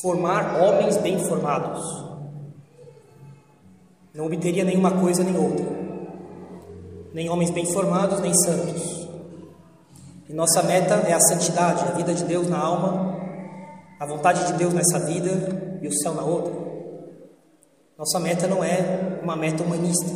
formar 0.00 0.62
homens 0.62 0.96
bem 0.96 1.18
formados. 1.18 1.84
Não 4.14 4.24
obteria 4.24 4.64
nenhuma 4.64 4.92
coisa 4.92 5.22
nem 5.22 5.36
outra. 5.36 5.66
Nem 7.12 7.28
homens 7.28 7.50
bem 7.50 7.66
formados, 7.66 8.18
nem 8.20 8.32
santos. 8.32 9.08
E 10.26 10.32
nossa 10.32 10.62
meta 10.62 10.94
é 11.06 11.12
a 11.12 11.20
santidade, 11.20 11.84
a 11.84 11.92
vida 11.96 12.14
de 12.14 12.24
Deus 12.24 12.48
na 12.48 12.58
alma, 12.58 13.14
a 13.98 14.06
vontade 14.06 14.46
de 14.46 14.54
Deus 14.54 14.72
nessa 14.72 15.00
vida 15.00 15.78
e 15.82 15.86
o 15.86 15.92
céu 15.92 16.14
na 16.14 16.22
outra. 16.22 16.69
Nossa 18.00 18.18
meta 18.18 18.46
não 18.46 18.64
é 18.64 19.20
uma 19.22 19.36
meta 19.36 19.62
humanista. 19.62 20.06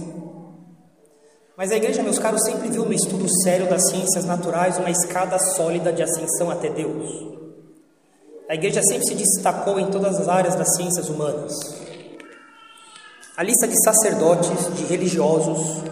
Mas 1.55 1.71
a 1.71 1.77
igreja, 1.77 2.03
meus 2.03 2.19
caros, 2.19 2.43
sempre 2.43 2.71
viu 2.71 2.83
no 2.87 2.95
estudo 2.95 3.27
sério 3.43 3.69
das 3.69 3.91
ciências 3.91 4.25
naturais 4.25 4.79
uma 4.79 4.91
escada 4.91 5.39
sólida 5.39 5.93
de 5.93 6.03
ascensão 6.03 6.51
até 6.51 6.71
Deus. 6.71 7.07
A 8.49 8.55
igreja 8.55 8.81
sempre 8.83 9.05
se 9.07 9.15
destacou 9.15 9.79
em 9.79 9.91
todas 9.91 10.19
as 10.19 10.29
áreas 10.29 10.55
das 10.55 10.75
ciências 10.77 11.11
humanas. 11.11 11.53
A 13.37 13.43
lista 13.43 13.69
de 13.69 13.79
sacerdotes, 13.85 14.75
de 14.77 14.85
religiosos, 14.87 15.83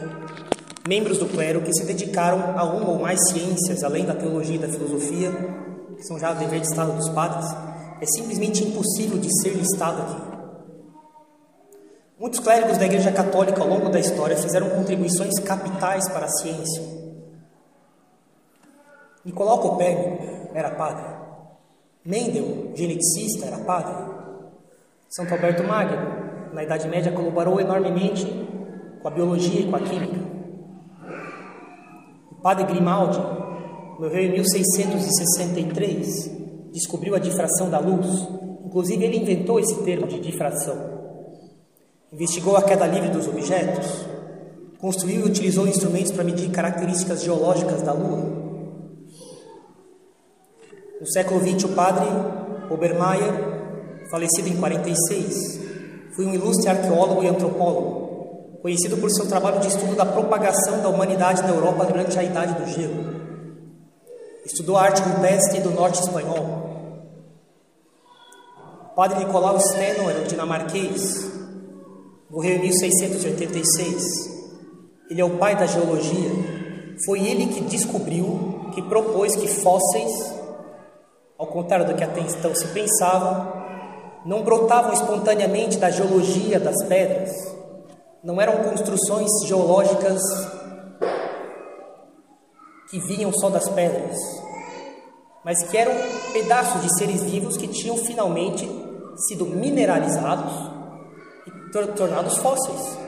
membros 0.89 1.19
do 1.19 1.27
clero 1.27 1.61
que 1.61 1.75
se 1.75 1.85
dedicaram 1.85 2.59
a 2.59 2.65
uma 2.65 2.89
ou 2.89 3.01
mais 3.01 3.21
ciências, 3.29 3.85
além 3.85 4.07
da 4.07 4.15
teologia 4.15 4.57
e 4.57 4.61
da 4.61 4.69
filosofia, 4.69 5.31
que 5.95 6.05
são 6.05 6.19
já 6.19 6.33
dever 6.33 6.61
de 6.61 6.69
estado 6.69 6.97
dos 6.97 7.11
padres, 7.11 7.55
é 8.01 8.07
simplesmente 8.07 8.65
impossível 8.65 9.19
de 9.19 9.29
ser 9.43 9.51
listado 9.51 10.01
aqui. 10.01 10.32
Muitos 12.23 12.39
clérigos 12.39 12.79
da 12.79 12.87
Igreja 12.87 13.11
Católica 13.11 13.61
ao 13.61 13.69
longo 13.69 13.89
da 13.89 13.99
história 13.99 14.37
fizeram 14.37 14.71
contribuições 14.71 15.41
capitais 15.41 16.09
para 16.09 16.27
a 16.27 16.29
ciência. 16.29 16.81
Nicolau 19.25 19.59
Copérnico 19.59 20.23
era 20.55 20.71
padre. 20.71 21.05
Mendel, 22.05 22.71
geneticista, 22.77 23.47
era 23.47 23.59
padre. 23.59 23.93
Santo 25.09 25.35
Alberto 25.35 25.65
Magno, 25.65 26.53
na 26.53 26.63
Idade 26.63 26.87
Média, 26.87 27.11
colaborou 27.11 27.61
enormemente 27.61 28.25
com 29.03 29.09
a 29.09 29.11
biologia 29.11 29.63
e 29.63 29.69
com 29.69 29.75
a 29.75 29.81
química. 29.81 30.21
O 32.31 32.37
padre 32.37 32.67
Grimaldi 32.67 33.19
morreu 33.99 34.23
em 34.23 34.31
1663, 34.31 36.31
descobriu 36.71 37.17
a 37.17 37.19
difração 37.19 37.69
da 37.69 37.81
luz. 37.81 38.29
Inclusive, 38.65 39.05
ele 39.05 39.17
inventou 39.17 39.59
esse 39.59 39.75
termo 39.83 40.07
de 40.07 40.21
difração 40.21 40.92
investigou 42.13 42.57
a 42.57 42.63
queda 42.63 42.87
livre 42.87 43.09
dos 43.09 43.27
objetos, 43.27 44.05
construiu 44.79 45.21
e 45.21 45.29
utilizou 45.31 45.67
instrumentos 45.67 46.13
para 46.13 46.25
medir 46.25 46.51
características 46.51 47.23
geológicas 47.23 47.81
da 47.83 47.93
Lua. 47.93 48.43
No 51.01 51.11
século 51.11 51.41
XX, 51.41 51.65
o 51.65 51.69
padre 51.71 52.07
Obermeier, 52.71 54.09
falecido 54.11 54.49
em 54.49 54.57
46, 54.57 55.61
foi 56.15 56.27
um 56.27 56.35
ilustre 56.35 56.69
arqueólogo 56.69 57.25
e 57.25 57.29
antropólogo, 57.29 58.59
conhecido 58.61 58.99
por 58.99 59.11
seu 59.11 59.27
trabalho 59.27 59.61
de 59.61 59.69
estudo 59.69 59.97
da 59.97 60.05
propagação 60.05 60.83
da 60.83 60.91
humanidade 60.91 61.43
na 61.43 61.49
Europa 61.49 61.87
durante 61.87 62.19
a 62.19 62.23
Idade 62.23 62.55
do 62.55 62.71
Gelo. 62.71 63.23
Estudou 64.45 64.77
a 64.77 64.83
arte 64.83 65.01
rupestre 65.01 65.61
do 65.61 65.71
norte 65.71 66.01
espanhol. 66.01 66.69
O 68.91 68.95
padre 68.95 69.25
Nicolau 69.25 69.59
Steno 69.59 70.11
era 70.11 70.21
um 70.21 70.25
dinamarquês, 70.25 71.42
Morreu 72.33 72.57
em 72.57 72.61
1686. 72.61 74.03
Ele 75.11 75.21
é 75.21 75.25
o 75.25 75.37
pai 75.37 75.55
da 75.55 75.67
geologia. 75.67 76.31
Foi 77.05 77.21
ele 77.21 77.53
que 77.53 77.61
descobriu, 77.61 78.71
que 78.75 78.81
propôs 78.81 79.37
que 79.37 79.47
fósseis, 79.47 80.11
ao 81.39 81.47
contrário 81.49 81.85
do 81.85 81.95
que 81.95 82.03
até 82.03 82.21
então 82.21 82.55
se 82.55 82.67
pensava, 82.69 83.53
não 84.25 84.43
brotavam 84.45 84.95
espontaneamente 84.95 85.77
da 85.77 85.91
geologia 85.91 86.59
das 86.59 86.83
pedras. 86.87 87.31
Não 88.25 88.41
eram 88.41 88.65
construções 88.65 89.29
geológicas 89.45 90.23
que 92.89 92.99
vinham 92.99 93.31
só 93.31 93.51
das 93.51 93.69
pedras, 93.69 94.17
mas 95.45 95.63
que 95.65 95.77
eram 95.77 95.93
pedaços 96.33 96.81
de 96.81 96.97
seres 96.97 97.23
vivos 97.25 97.59
que 97.59 97.69
tinham 97.69 97.99
finalmente 97.99 98.67
sido 99.29 99.45
mineralizados 99.45 100.73
tornados 101.73 102.37
fósseis. 102.39 102.99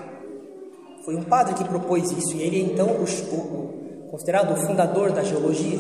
Foi 1.05 1.15
um 1.17 1.25
padre 1.25 1.55
que 1.55 1.65
propôs 1.65 2.11
isso, 2.11 2.35
e 2.35 2.43
ele 2.43 2.57
é 2.57 2.73
então 2.73 2.87
o, 2.87 3.05
o, 3.05 4.09
considerado 4.11 4.53
o 4.53 4.67
fundador 4.67 5.13
da 5.13 5.23
geologia, 5.23 5.79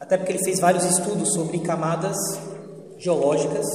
até 0.00 0.16
porque 0.16 0.32
ele 0.32 0.44
fez 0.44 0.58
vários 0.58 0.84
estudos 0.84 1.34
sobre 1.34 1.58
camadas 1.58 2.16
geológicas 2.96 3.66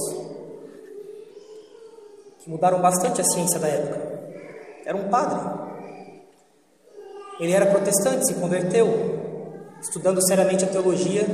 que 2.40 2.50
mudaram 2.50 2.80
bastante 2.80 3.20
a 3.20 3.24
ciência 3.24 3.60
da 3.60 3.68
época. 3.68 4.00
Era 4.84 4.96
um 4.96 5.08
padre. 5.08 5.68
Ele 7.38 7.52
era 7.52 7.66
protestante, 7.66 8.26
se 8.26 8.34
converteu, 8.34 8.88
estudando 9.80 10.20
seriamente 10.26 10.64
a 10.64 10.68
teologia, 10.68 11.24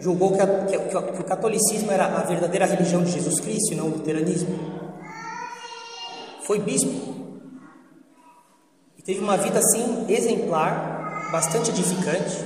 julgou 0.00 0.32
que, 0.32 0.40
a, 0.40 0.46
que, 0.64 0.78
que 0.78 0.96
o 1.20 1.24
catolicismo 1.24 1.92
era 1.92 2.06
a 2.06 2.22
verdadeira 2.22 2.64
religião 2.64 3.02
de 3.02 3.12
Jesus 3.12 3.38
Cristo 3.38 3.74
e 3.74 3.76
não 3.76 3.86
o 3.86 3.90
luteranismo 3.90 4.81
foi 6.46 6.58
bispo. 6.58 7.12
E 8.98 9.02
teve 9.02 9.20
uma 9.20 9.36
vida 9.36 9.58
assim 9.58 10.06
exemplar, 10.08 11.30
bastante 11.30 11.70
edificante. 11.70 12.36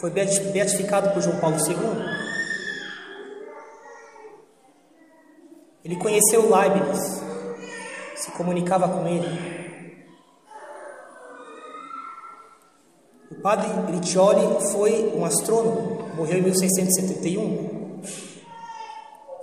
Foi 0.00 0.10
beatificado 0.10 1.10
por 1.10 1.22
João 1.22 1.38
Paulo 1.38 1.56
II. 1.56 1.76
Ele 5.84 5.96
conheceu 5.96 6.50
Leibniz, 6.54 7.22
se 8.16 8.30
comunicava 8.32 8.88
com 8.88 9.06
ele. 9.06 9.56
O 13.30 13.34
padre 13.36 13.68
Riccioli 13.92 14.70
foi 14.72 15.12
um 15.14 15.24
astrônomo, 15.24 16.10
morreu 16.16 16.38
em 16.38 16.42
1671. 16.42 18.02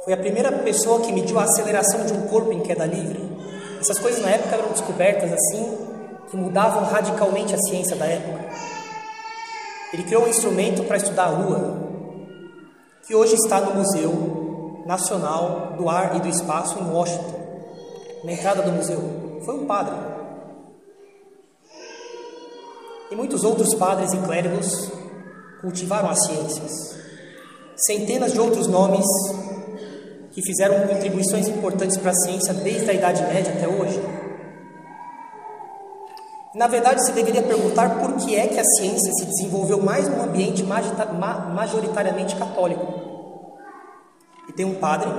Foi 0.03 0.13
a 0.13 0.17
primeira 0.17 0.51
pessoa 0.51 0.99
que 1.01 1.13
mediu 1.13 1.39
a 1.39 1.43
aceleração 1.43 2.05
de 2.05 2.11
um 2.11 2.27
corpo 2.27 2.51
em 2.51 2.59
queda 2.59 2.85
livre. 2.85 3.33
Essas 3.83 3.99
coisas 3.99 4.21
na 4.21 4.29
época 4.29 4.55
eram 4.55 4.69
descobertas 4.69 5.29
assim, 5.33 5.77
que 6.31 6.37
mudavam 6.37 6.85
radicalmente 6.85 7.53
a 7.53 7.57
ciência 7.57 7.97
da 7.97 8.05
época. 8.05 8.45
Ele 9.91 10.03
criou 10.03 10.23
um 10.23 10.29
instrumento 10.29 10.85
para 10.85 10.95
estudar 10.95 11.25
a 11.25 11.29
Lua, 11.31 11.83
que 13.05 13.13
hoje 13.13 13.35
está 13.35 13.59
no 13.59 13.75
Museu 13.75 14.83
Nacional 14.85 15.73
do 15.77 15.89
Ar 15.89 16.15
e 16.15 16.21
do 16.21 16.29
Espaço 16.29 16.79
em 16.79 16.89
Washington, 16.89 17.35
na 18.23 18.31
entrada 18.31 18.61
do 18.61 18.71
museu. 18.71 19.41
Foi 19.43 19.55
um 19.55 19.65
padre. 19.65 19.95
E 23.11 23.15
muitos 23.17 23.43
outros 23.43 23.75
padres 23.75 24.13
e 24.13 24.17
clérigos 24.19 24.93
cultivaram 25.59 26.09
as 26.09 26.25
ciências. 26.25 26.71
Centenas 27.75 28.31
de 28.31 28.39
outros 28.39 28.65
nomes 28.65 29.05
que 30.33 30.41
fizeram 30.41 30.87
contribuições 30.87 31.47
importantes 31.47 31.95
para 31.97 32.11
a 32.11 32.15
ciência 32.15 32.53
desde 32.55 32.89
a 32.89 32.93
Idade 32.93 33.21
Média 33.23 33.53
até 33.53 33.67
hoje. 33.67 34.01
Na 36.55 36.67
verdade, 36.67 37.05
se 37.05 37.11
deveria 37.13 37.41
perguntar 37.41 37.99
por 37.99 38.13
que 38.17 38.35
é 38.35 38.47
que 38.47 38.59
a 38.59 38.63
ciência 38.63 39.11
se 39.13 39.25
desenvolveu 39.25 39.81
mais 39.81 40.07
num 40.07 40.23
ambiente 40.23 40.63
majoritariamente 40.63 42.35
católico. 42.35 43.01
E 44.49 44.53
tem 44.53 44.65
um 44.65 44.75
padre 44.75 45.09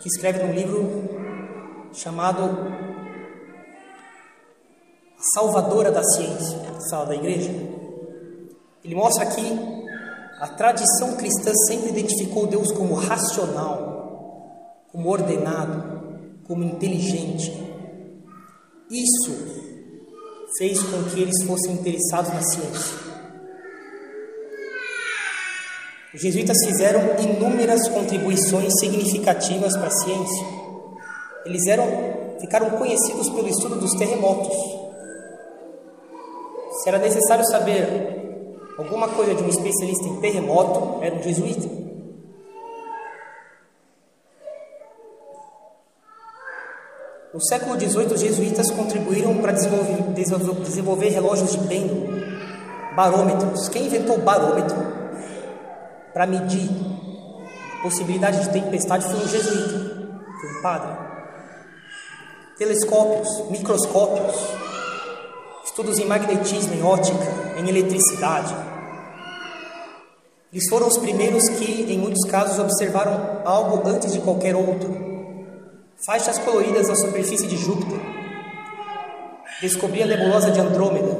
que 0.00 0.08
escreve 0.08 0.42
num 0.44 0.52
livro 0.52 1.08
chamado 1.92 2.42
A 5.18 5.22
Salvadora 5.34 5.90
da 5.90 6.02
Ciência, 6.04 6.58
sala 6.88 7.06
da 7.06 7.14
igreja. 7.14 7.50
Ele 8.84 8.94
mostra 8.94 9.26
que 9.26 9.76
a 10.40 10.46
tradição 10.48 11.16
cristã 11.16 11.50
sempre 11.66 11.88
identificou 11.88 12.46
Deus 12.46 12.70
como 12.70 12.94
racional, 12.94 13.85
como 14.96 15.10
ordenado, 15.10 15.84
como 16.48 16.64
inteligente. 16.64 17.52
Isso 18.90 19.36
fez 20.56 20.82
com 20.82 21.02
que 21.10 21.20
eles 21.20 21.44
fossem 21.46 21.74
interessados 21.74 22.32
na 22.32 22.40
ciência. 22.40 22.96
Os 26.14 26.22
jesuítas 26.22 26.56
fizeram 26.64 27.02
inúmeras 27.22 27.86
contribuições 27.90 28.72
significativas 28.80 29.76
para 29.76 29.88
a 29.88 29.90
ciência. 29.90 30.46
Eles 31.44 31.66
eram, 31.66 31.86
ficaram 32.40 32.70
conhecidos 32.70 33.28
pelo 33.28 33.48
estudo 33.48 33.78
dos 33.78 33.92
terremotos. 33.98 34.56
Se 36.82 36.88
era 36.88 36.98
necessário 36.98 37.44
saber 37.44 38.64
alguma 38.78 39.08
coisa 39.08 39.34
de 39.34 39.42
um 39.42 39.48
especialista 39.48 40.08
em 40.08 40.20
terremoto, 40.22 41.04
era 41.04 41.14
um 41.14 41.22
jesuíta. 41.22 41.85
No 47.36 47.42
século 47.42 47.78
XVIII, 47.78 48.14
os 48.14 48.20
jesuítas 48.22 48.70
contribuíram 48.70 49.36
para 49.36 49.52
desenvolver, 49.52 50.02
desenvolver 50.64 51.08
relógios 51.10 51.52
de 51.52 51.58
pêndulo, 51.68 52.08
barômetros. 52.94 53.68
Quem 53.68 53.84
inventou 53.84 54.16
o 54.16 54.22
barômetro 54.22 54.74
para 56.14 56.26
medir 56.26 56.70
a 57.78 57.82
possibilidade 57.82 58.40
de 58.40 58.48
tempestade 58.48 59.04
foi 59.04 59.16
um 59.16 59.28
jesuíta, 59.28 60.18
foi 60.40 60.50
um 60.50 60.62
padre. 60.62 60.96
Telescópios, 62.56 63.50
microscópios, 63.50 64.34
estudos 65.62 65.98
em 65.98 66.06
magnetismo, 66.06 66.72
em 66.72 66.82
ótica, 66.82 67.18
em 67.58 67.68
eletricidade. 67.68 68.56
Eles 70.50 70.66
foram 70.70 70.88
os 70.88 70.96
primeiros 70.96 71.46
que, 71.50 71.82
em 71.92 71.98
muitos 71.98 72.30
casos, 72.30 72.58
observaram 72.58 73.42
algo 73.44 73.86
antes 73.86 74.10
de 74.10 74.20
qualquer 74.20 74.56
outro. 74.56 75.05
Faixas 76.06 76.38
coloridas 76.38 76.86
na 76.86 76.94
superfície 76.94 77.48
de 77.48 77.56
Júpiter. 77.56 77.98
Descobri 79.60 80.04
a 80.04 80.06
nebulosa 80.06 80.52
de 80.52 80.60
Andrômeda, 80.60 81.18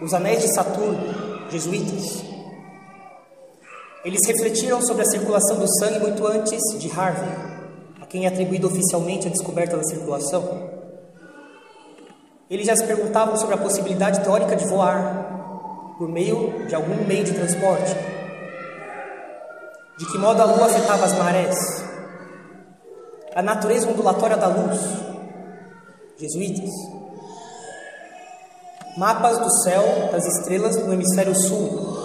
os 0.00 0.14
anéis 0.14 0.40
de 0.40 0.54
Saturno, 0.54 1.50
jesuítas. 1.50 2.24
Eles 4.02 4.26
refletiram 4.26 4.80
sobre 4.80 5.02
a 5.02 5.10
circulação 5.10 5.58
do 5.58 5.68
sangue 5.78 5.98
muito 5.98 6.26
antes 6.26 6.58
de 6.78 6.90
Harvey, 6.98 7.28
a 8.00 8.06
quem 8.06 8.24
é 8.24 8.28
atribuído 8.28 8.66
oficialmente 8.66 9.26
a 9.26 9.30
descoberta 9.30 9.76
da 9.76 9.84
circulação. 9.84 10.70
Eles 12.48 12.66
já 12.66 12.76
se 12.76 12.86
perguntavam 12.86 13.36
sobre 13.36 13.56
a 13.56 13.58
possibilidade 13.58 14.24
teórica 14.24 14.56
de 14.56 14.66
voar 14.66 15.96
por 15.98 16.08
meio 16.08 16.66
de 16.66 16.74
algum 16.74 17.04
meio 17.04 17.24
de 17.24 17.34
transporte. 17.34 17.94
De 19.98 20.06
que 20.06 20.16
modo 20.16 20.40
a 20.40 20.46
lua 20.46 20.64
afetava 20.64 21.04
as 21.04 21.12
marés? 21.12 21.93
A 23.34 23.42
natureza 23.42 23.88
ondulatória 23.88 24.36
da 24.36 24.46
luz. 24.46 24.80
Jesuítas. 26.16 26.70
Mapas 28.96 29.38
do 29.40 29.50
céu 29.62 30.08
das 30.12 30.24
estrelas 30.24 30.76
no 30.76 30.92
hemisfério 30.92 31.34
sul, 31.34 31.98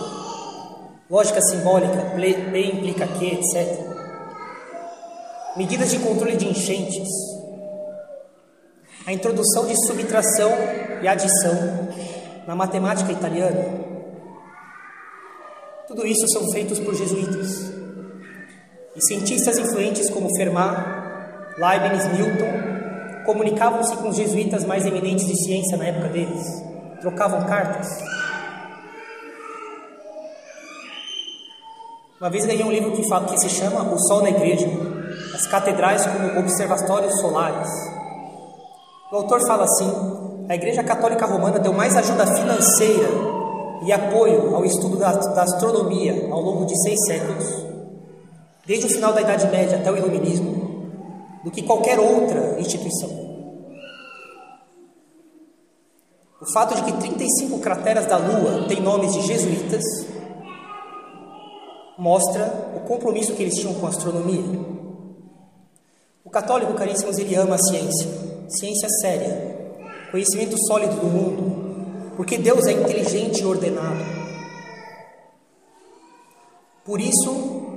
lógica 1.08 1.40
simbólica, 1.40 2.16
P 2.16 2.62
implica 2.62 3.06
Q, 3.06 3.26
etc. 3.26 3.80
Medidas 5.56 5.92
de 5.92 6.00
controle 6.00 6.36
de 6.36 6.48
enchentes, 6.48 7.08
a 9.06 9.14
introdução 9.14 9.68
de 9.68 9.76
subtração 9.86 10.52
e 11.04 11.08
adição 11.08 11.90
na 12.48 12.56
matemática 12.56 13.12
italiana. 13.12 13.66
Tudo 15.88 16.08
isso 16.08 16.28
são 16.30 16.52
feitos 16.52 16.80
por 16.80 16.96
jesuítas. 16.96 17.72
E 18.96 19.02
cientistas 19.02 19.58
influentes 19.60 20.10
como 20.10 20.36
Fermat, 20.36 20.99
Leibniz, 21.60 22.06
Newton 22.14 23.26
comunicavam-se 23.26 23.96
com 23.98 24.08
os 24.08 24.16
jesuítas 24.16 24.64
mais 24.64 24.86
eminentes 24.86 25.28
de 25.28 25.36
ciência 25.44 25.78
na 25.78 25.88
época 25.88 26.08
deles, 26.08 26.64
trocavam 27.02 27.44
cartas. 27.46 27.86
Uma 32.18 32.30
vez 32.30 32.46
ganhei 32.46 32.64
um 32.64 32.72
livro 32.72 32.94
que, 32.94 33.06
fala, 33.10 33.28
que 33.28 33.38
se 33.42 33.50
chama 33.50 33.94
O 33.94 34.00
Sol 34.00 34.22
na 34.22 34.30
Igreja, 34.30 34.68
as 35.36 35.46
catedrais 35.48 36.06
como 36.06 36.40
observatórios 36.40 37.20
solares. 37.20 37.70
O 39.12 39.18
autor 39.18 39.46
fala 39.46 39.66
assim: 39.66 39.92
a 40.48 40.56
Igreja 40.56 40.82
Católica 40.82 41.26
Romana 41.26 41.60
deu 41.60 41.74
mais 41.74 41.94
ajuda 41.98 42.26
financeira 42.26 43.10
e 43.84 43.92
apoio 43.92 44.56
ao 44.56 44.64
estudo 44.64 44.96
da, 44.96 45.12
da 45.12 45.44
astronomia 45.44 46.30
ao 46.32 46.40
longo 46.40 46.66
de 46.66 46.82
seis 46.84 47.06
séculos, 47.06 47.66
desde 48.66 48.86
o 48.86 48.90
final 48.90 49.12
da 49.12 49.22
Idade 49.22 49.48
Média 49.48 49.78
até 49.78 49.92
o 49.92 49.98
Iluminismo, 49.98 50.59
do 51.44 51.52
que 51.52 51.64
qualquer 51.64 52.00
outra 52.00 52.60
instituição. 52.60 53.10
O 56.42 56.52
fato 56.54 56.76
de 56.76 56.84
que 56.84 56.94
35 56.94 57.60
crateras 57.60 58.06
da 58.06 58.18
Lua 58.18 58.66
têm 58.68 58.82
nomes 58.82 59.14
de 59.14 59.22
jesuítas 59.22 59.84
mostra 61.98 62.72
o 62.78 62.80
compromisso 62.88 63.34
que 63.34 63.44
eles 63.44 63.56
tinham 63.56 63.74
com 63.74 63.86
a 63.86 63.90
astronomia. 63.90 64.80
O 66.24 66.30
católico, 66.30 66.74
caríssimos, 66.76 67.18
ele 67.18 67.36
ama 67.36 67.56
a 67.56 67.58
ciência, 67.58 68.08
ciência 68.48 68.88
séria, 69.02 69.74
conhecimento 70.12 70.56
sólido 70.66 70.96
do 70.96 71.08
mundo, 71.08 72.14
porque 72.16 72.38
Deus 72.38 72.66
é 72.68 72.72
inteligente 72.72 73.42
e 73.42 73.46
ordenado. 73.46 74.00
Por 76.86 77.02
isso, 77.02 77.68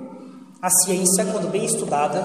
a 0.61 0.71
ciência, 0.71 1.27
quando 1.27 1.51
bem 1.51 1.65
estudada, 1.65 2.23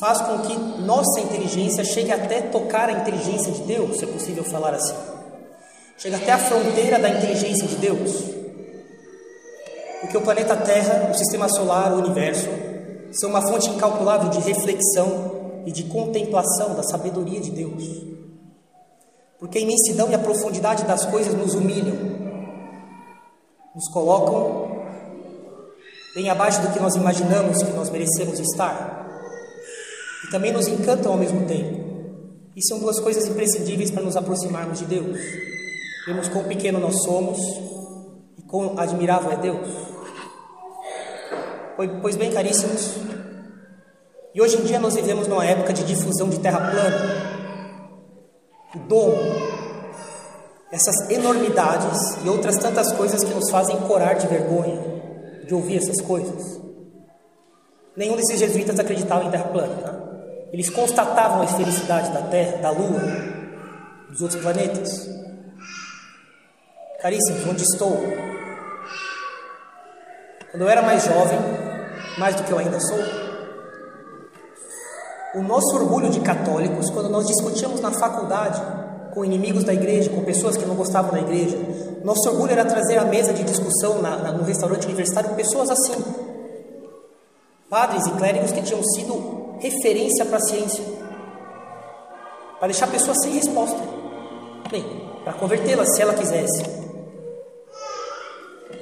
faz 0.00 0.20
com 0.20 0.38
que 0.40 0.56
nossa 0.82 1.20
inteligência 1.20 1.84
chegue 1.84 2.12
até 2.12 2.42
tocar 2.42 2.88
a 2.88 2.92
inteligência 2.92 3.52
de 3.52 3.62
Deus, 3.62 3.98
se 3.98 4.04
é 4.04 4.08
possível 4.08 4.44
falar 4.44 4.74
assim. 4.74 4.94
Chega 5.96 6.16
até 6.16 6.32
a 6.32 6.38
fronteira 6.38 6.98
da 6.98 7.08
inteligência 7.08 7.66
de 7.66 7.76
Deus. 7.76 8.24
Porque 10.00 10.16
o 10.16 10.22
planeta 10.22 10.56
Terra, 10.56 11.10
o 11.10 11.14
sistema 11.14 11.48
solar, 11.48 11.92
o 11.92 11.98
universo, 11.98 12.48
são 13.12 13.30
uma 13.30 13.42
fonte 13.42 13.68
incalculável 13.70 14.28
de 14.30 14.38
reflexão 14.40 15.62
e 15.66 15.72
de 15.72 15.84
contemplação 15.84 16.74
da 16.74 16.82
sabedoria 16.82 17.40
de 17.40 17.50
Deus. 17.50 17.82
Porque 19.40 19.58
a 19.58 19.60
imensidão 19.60 20.10
e 20.10 20.14
a 20.14 20.18
profundidade 20.18 20.84
das 20.84 21.04
coisas 21.06 21.34
nos 21.34 21.54
humilham, 21.54 21.96
nos 23.74 23.88
colocam 23.92 24.68
bem 26.14 26.28
abaixo 26.28 26.60
do 26.60 26.72
que 26.72 26.80
nós 26.80 26.94
imaginamos 26.96 27.62
que 27.62 27.72
nós 27.72 27.90
merecemos 27.90 28.38
estar, 28.40 29.07
e 30.24 30.30
também 30.30 30.52
nos 30.52 30.66
encantam 30.66 31.12
ao 31.12 31.18
mesmo 31.18 31.46
tempo. 31.46 31.88
E 32.56 32.66
são 32.66 32.78
duas 32.78 32.98
coisas 32.98 33.26
imprescindíveis 33.26 33.90
para 33.90 34.02
nos 34.02 34.16
aproximarmos 34.16 34.78
de 34.78 34.84
Deus. 34.86 35.18
Vemos 36.06 36.28
quão 36.28 36.44
pequeno 36.44 36.78
nós 36.78 37.02
somos 37.02 37.38
e 38.36 38.42
quão 38.42 38.78
admirável 38.78 39.30
é 39.32 39.36
Deus. 39.36 39.68
Pois 42.02 42.16
bem, 42.16 42.32
caríssimos, 42.32 42.96
e 44.34 44.42
hoje 44.42 44.56
em 44.56 44.64
dia 44.64 44.78
nós 44.78 44.94
vivemos 44.94 45.26
numa 45.26 45.44
época 45.44 45.72
de 45.72 45.84
difusão 45.84 46.28
de 46.28 46.38
terra 46.38 46.70
plana, 46.70 47.38
o 48.74 48.78
dom, 48.80 49.14
essas 50.70 51.10
enormidades 51.10 52.16
e 52.24 52.28
outras 52.28 52.56
tantas 52.58 52.92
coisas 52.92 53.24
que 53.24 53.32
nos 53.32 53.50
fazem 53.50 53.76
corar 53.80 54.14
de 54.14 54.26
vergonha 54.26 54.98
de 55.46 55.54
ouvir 55.54 55.78
essas 55.78 56.00
coisas. 56.02 56.60
Nenhum 57.96 58.16
desses 58.16 58.38
jesuítas 58.38 58.78
acreditava 58.78 59.24
em 59.24 59.30
terra 59.30 59.44
plana? 59.44 59.87
Eles 60.52 60.70
constatavam 60.70 61.42
a 61.42 61.44
esfericidade 61.44 62.10
da 62.10 62.22
Terra, 62.22 62.58
da 62.58 62.70
Lua, 62.70 63.00
dos 64.08 64.22
outros 64.22 64.40
planetas. 64.40 65.08
Caríssimos, 67.00 67.46
onde 67.46 67.62
estou? 67.62 67.96
Quando 70.50 70.62
eu 70.62 70.68
era 70.68 70.82
mais 70.82 71.04
jovem, 71.04 71.38
mais 72.18 72.34
do 72.34 72.42
que 72.44 72.50
eu 72.50 72.58
ainda 72.58 72.80
sou, 72.80 72.98
o 75.34 75.42
nosso 75.42 75.76
orgulho 75.76 76.08
de 76.08 76.20
católicos, 76.20 76.90
quando 76.90 77.10
nós 77.10 77.26
discutíamos 77.26 77.80
na 77.80 77.92
faculdade 77.92 78.60
com 79.12 79.24
inimigos 79.24 79.62
da 79.64 79.74
igreja, 79.74 80.10
com 80.10 80.24
pessoas 80.24 80.56
que 80.56 80.64
não 80.64 80.74
gostavam 80.74 81.12
da 81.12 81.20
igreja, 81.20 81.56
nosso 82.02 82.28
orgulho 82.30 82.52
era 82.52 82.64
trazer 82.64 82.98
à 82.98 83.04
mesa 83.04 83.34
de 83.34 83.44
discussão 83.44 84.00
na, 84.00 84.16
na, 84.16 84.32
no 84.32 84.44
restaurante 84.44 84.86
universitário 84.86 85.34
pessoas 85.34 85.68
assim, 85.70 85.94
padres 87.68 88.06
e 88.06 88.10
clérigos 88.12 88.50
que 88.50 88.62
tinham 88.62 88.82
sido 88.82 89.47
referência 89.60 90.24
para 90.24 90.36
a 90.38 90.40
ciência, 90.40 90.84
para 92.58 92.68
deixar 92.68 92.86
a 92.86 92.90
pessoa 92.90 93.14
sem 93.16 93.32
resposta, 93.32 93.78
bem, 94.70 94.84
para 95.24 95.32
convertê-la 95.34 95.84
se 95.84 96.02
ela 96.02 96.14
quisesse. 96.14 96.62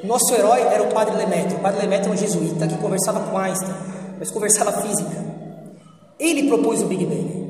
Nosso 0.05 0.33
herói 0.35 0.61
era 0.61 0.83
o 0.83 0.93
padre 0.93 1.17
Lemaitre. 1.17 1.57
O 1.57 1.61
padre 1.61 1.81
Lemaitre 1.81 2.09
é 2.09 2.13
um 2.13 2.17
jesuíta 2.17 2.67
que 2.69 2.77
conversava 2.79 3.21
com 3.21 3.39
Einstein, 3.39 3.75
mas 4.19 4.31
conversava 4.31 4.73
física. 4.81 5.25
Ele 6.19 6.49
propôs 6.49 6.83
o 6.83 6.87
Big 6.87 7.05
Bang. 7.05 7.47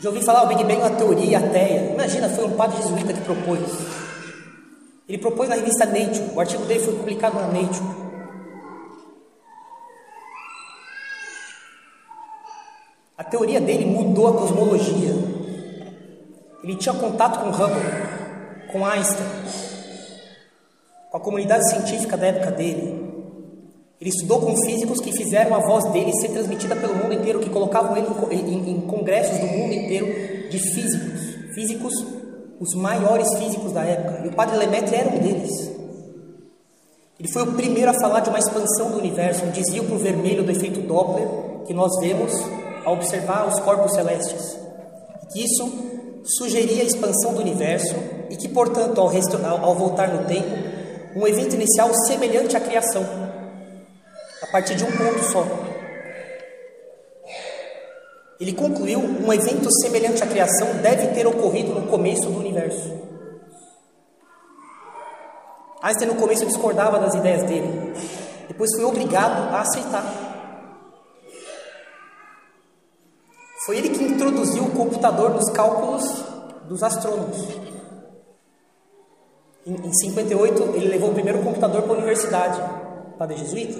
Já 0.00 0.08
ouvi 0.08 0.24
falar, 0.24 0.44
o 0.44 0.48
Big 0.48 0.62
Bang 0.64 0.80
é 0.80 0.84
uma 0.84 0.90
teoria 0.90 1.38
ateia. 1.38 1.92
Imagina, 1.92 2.28
foi 2.28 2.46
um 2.46 2.52
padre 2.52 2.82
jesuíta 2.82 3.12
que 3.12 3.20
propôs. 3.20 3.60
Ele 5.08 5.18
propôs 5.18 5.48
na 5.48 5.56
revista 5.56 5.86
Nature. 5.86 6.30
O 6.34 6.40
artigo 6.40 6.64
dele 6.64 6.80
foi 6.80 6.94
publicado 6.94 7.36
na 7.36 7.46
Nature. 7.48 7.99
Teoria 13.30 13.60
dele 13.60 13.86
mudou 13.86 14.28
a 14.28 14.32
cosmologia. 14.34 15.14
Ele 16.62 16.76
tinha 16.76 16.94
contato 16.94 17.40
com 17.40 17.48
Hubble, 17.48 18.70
com 18.70 18.84
Einstein, 18.84 19.26
com 21.10 21.16
a 21.16 21.20
comunidade 21.20 21.68
científica 21.70 22.16
da 22.16 22.26
época 22.26 22.50
dele. 22.50 23.08
Ele 24.00 24.10
estudou 24.10 24.40
com 24.40 24.56
físicos 24.64 25.00
que 25.00 25.12
fizeram 25.12 25.54
a 25.54 25.58
voz 25.58 25.84
dele 25.92 26.12
ser 26.20 26.30
transmitida 26.30 26.74
pelo 26.74 26.94
mundo 26.94 27.14
inteiro, 27.14 27.40
que 27.40 27.50
colocavam 27.50 27.96
ele 27.96 28.06
em, 28.70 28.80
congressos 28.82 29.38
do 29.38 29.46
mundo 29.46 29.72
inteiro 29.74 30.06
de 30.50 30.58
físicos. 30.58 31.54
Físicos, 31.54 31.92
os 32.58 32.74
maiores 32.74 33.28
físicos 33.38 33.72
da 33.72 33.84
época. 33.84 34.22
E 34.24 34.28
o 34.28 34.32
padre 34.32 34.56
Lemaitre 34.56 34.96
era 34.96 35.08
um 35.08 35.18
deles. 35.18 35.70
Ele 37.18 37.28
foi 37.30 37.42
o 37.42 37.52
primeiro 37.52 37.90
a 37.90 38.00
falar 38.00 38.20
de 38.20 38.30
uma 38.30 38.38
expansão 38.38 38.90
do 38.92 38.98
universo, 38.98 39.44
um 39.44 39.50
desvio 39.50 39.84
para 39.84 39.94
o 39.94 39.98
vermelho 39.98 40.42
do 40.42 40.50
efeito 40.50 40.80
Doppler, 40.80 41.28
que 41.66 41.74
nós 41.74 41.90
vemos 42.00 42.32
ao 42.84 42.94
observar 42.94 43.46
os 43.48 43.58
corpos 43.60 43.94
celestes. 43.94 44.58
Que 45.32 45.44
isso 45.44 45.70
sugeria 46.24 46.82
a 46.82 46.86
expansão 46.86 47.34
do 47.34 47.40
universo 47.40 47.94
e 48.28 48.36
que, 48.36 48.48
portanto, 48.48 49.00
ao, 49.00 49.10
ao 49.64 49.74
voltar 49.74 50.08
no 50.08 50.26
tempo, 50.26 50.48
um 51.16 51.26
evento 51.26 51.54
inicial 51.54 51.92
semelhante 52.06 52.56
à 52.56 52.60
criação 52.60 53.04
a 54.42 54.46
partir 54.46 54.74
de 54.74 54.84
um 54.84 54.90
ponto 54.90 55.22
só. 55.30 55.46
Ele 58.40 58.52
concluiu: 58.54 58.98
um 58.98 59.32
evento 59.32 59.68
semelhante 59.82 60.22
à 60.22 60.26
criação 60.26 60.74
deve 60.82 61.08
ter 61.08 61.26
ocorrido 61.26 61.74
no 61.74 61.86
começo 61.88 62.22
do 62.22 62.38
universo. 62.38 62.90
Einstein 65.82 66.08
no 66.08 66.16
começo 66.16 66.44
discordava 66.46 66.98
das 66.98 67.14
ideias 67.14 67.42
dele, 67.44 67.94
depois 68.48 68.70
foi 68.74 68.84
obrigado 68.84 69.54
a 69.54 69.60
aceitar. 69.60 70.29
Foi 73.66 73.76
ele 73.76 73.90
que 73.90 74.02
introduziu 74.02 74.64
o 74.64 74.70
computador 74.70 75.34
nos 75.34 75.50
cálculos 75.50 76.02
dos 76.66 76.82
astrônomos. 76.82 77.36
Em, 79.66 79.74
em 79.74 79.92
58, 79.92 80.62
ele 80.76 80.88
levou 80.88 81.10
o 81.10 81.14
primeiro 81.14 81.42
computador 81.42 81.82
para 81.82 81.92
a 81.92 81.96
universidade, 81.96 82.60
padre 83.18 83.36
jesuíta. 83.36 83.78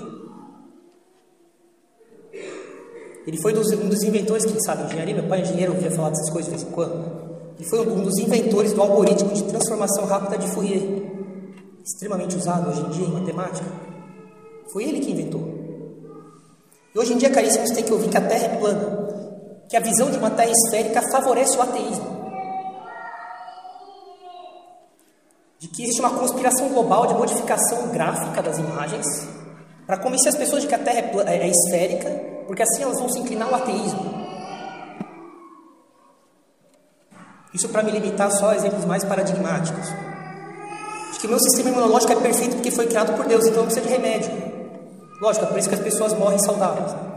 Ele 3.27 3.41
foi 3.41 3.53
dos, 3.53 3.71
um 3.73 3.89
dos 3.89 4.03
inventores, 4.03 4.45
quem 4.45 4.61
sabe, 4.61 4.85
engenharia, 4.85 5.15
meu 5.15 5.29
pai 5.29 5.41
é 5.41 5.43
engenheiro, 5.43 5.73
ouvia 5.73 5.91
falar 5.91 6.11
dessas 6.11 6.31
coisas 6.31 6.53
de 6.53 6.59
vez 6.59 6.69
em 6.69 6.75
quando. 6.75 7.31
Ele 7.59 7.69
foi 7.69 7.81
um 7.81 8.03
dos 8.03 8.19
inventores 8.19 8.73
do 8.73 8.83
algoritmo 8.83 9.33
de 9.33 9.45
transformação 9.45 10.05
rápida 10.05 10.37
de 10.37 10.49
Fourier, 10.49 10.83
extremamente 11.85 12.37
usado 12.37 12.71
hoje 12.71 12.81
em 12.81 12.91
dia 12.91 13.07
em 13.07 13.13
matemática. 13.13 13.67
Foi 14.73 14.85
ele 14.85 15.01
que 15.01 15.11
inventou. 15.11 15.61
E 16.95 16.99
hoje 16.99 17.13
em 17.13 17.19
dia, 17.19 17.31
caríssimos, 17.31 17.71
tem 17.71 17.85
que 17.85 17.93
ouvir 17.93 18.09
que 18.09 18.17
a 18.17 18.21
Terra 18.21 18.47
é 18.47 18.59
plana, 18.59 19.00
que 19.71 19.77
a 19.77 19.81
visão 19.81 20.11
de 20.11 20.19
uma 20.19 20.31
Terra 20.31 20.51
esférica 20.51 21.01
favorece 21.13 21.57
o 21.57 21.63
ateísmo. 21.63 22.21
De 25.61 25.69
que 25.69 25.85
existe 25.85 26.01
uma 26.01 26.11
conspiração 26.11 26.71
global 26.71 27.07
de 27.07 27.15
modificação 27.15 27.89
gráfica 27.89 28.43
das 28.43 28.59
imagens 28.59 29.07
para 29.87 29.97
convencer 29.97 30.31
as 30.31 30.37
pessoas 30.37 30.63
de 30.63 30.69
que 30.69 30.75
a 30.75 30.79
Terra 30.79 30.99
é, 30.99 31.13
é, 31.27 31.47
é 31.47 31.49
esférica 31.49 32.11
porque 32.49 32.65
assim 32.65 32.83
elas 32.83 32.99
vão 32.99 33.09
se 33.09 33.21
inclinar 33.21 33.47
ao 33.47 33.55
ateísmo. 33.55 34.21
Isso 37.55 37.69
para 37.69 37.85
me 37.85 37.93
limitar 37.93 38.31
só 38.33 38.51
a 38.51 38.57
exemplos 38.57 38.85
mais 38.85 39.05
paradigmáticos. 39.05 39.87
Acho 41.11 41.21
que 41.21 41.27
o 41.27 41.31
meu 41.31 41.39
sistema 41.39 41.71
imunológico 41.71 42.13
é 42.13 42.17
perfeito 42.17 42.57
porque 42.57 42.73
foi 42.73 42.89
criado 42.89 43.15
por 43.15 43.27
Deus, 43.27 43.45
então 43.47 43.59
não 43.59 43.67
precisa 43.67 43.87
de 43.87 43.93
remédio. 43.93 44.33
Lógico, 45.21 45.45
é 45.45 45.49
por 45.49 45.59
isso 45.59 45.69
que 45.69 45.75
as 45.77 45.81
pessoas 45.81 46.13
morrem 46.15 46.41
saudáveis. 46.41 47.10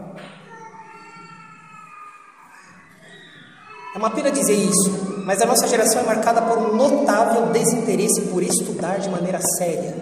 É 3.94 3.98
uma 3.98 4.10
pena 4.10 4.30
dizer 4.32 4.54
isso, 4.54 5.22
mas 5.24 5.40
a 5.40 5.46
nossa 5.46 5.68
geração 5.68 6.00
é 6.00 6.04
marcada 6.04 6.42
por 6.42 6.58
um 6.58 6.74
notável 6.74 7.46
desinteresse 7.52 8.22
por 8.22 8.42
estudar 8.42 8.98
de 8.98 9.08
maneira 9.08 9.40
séria. 9.56 9.94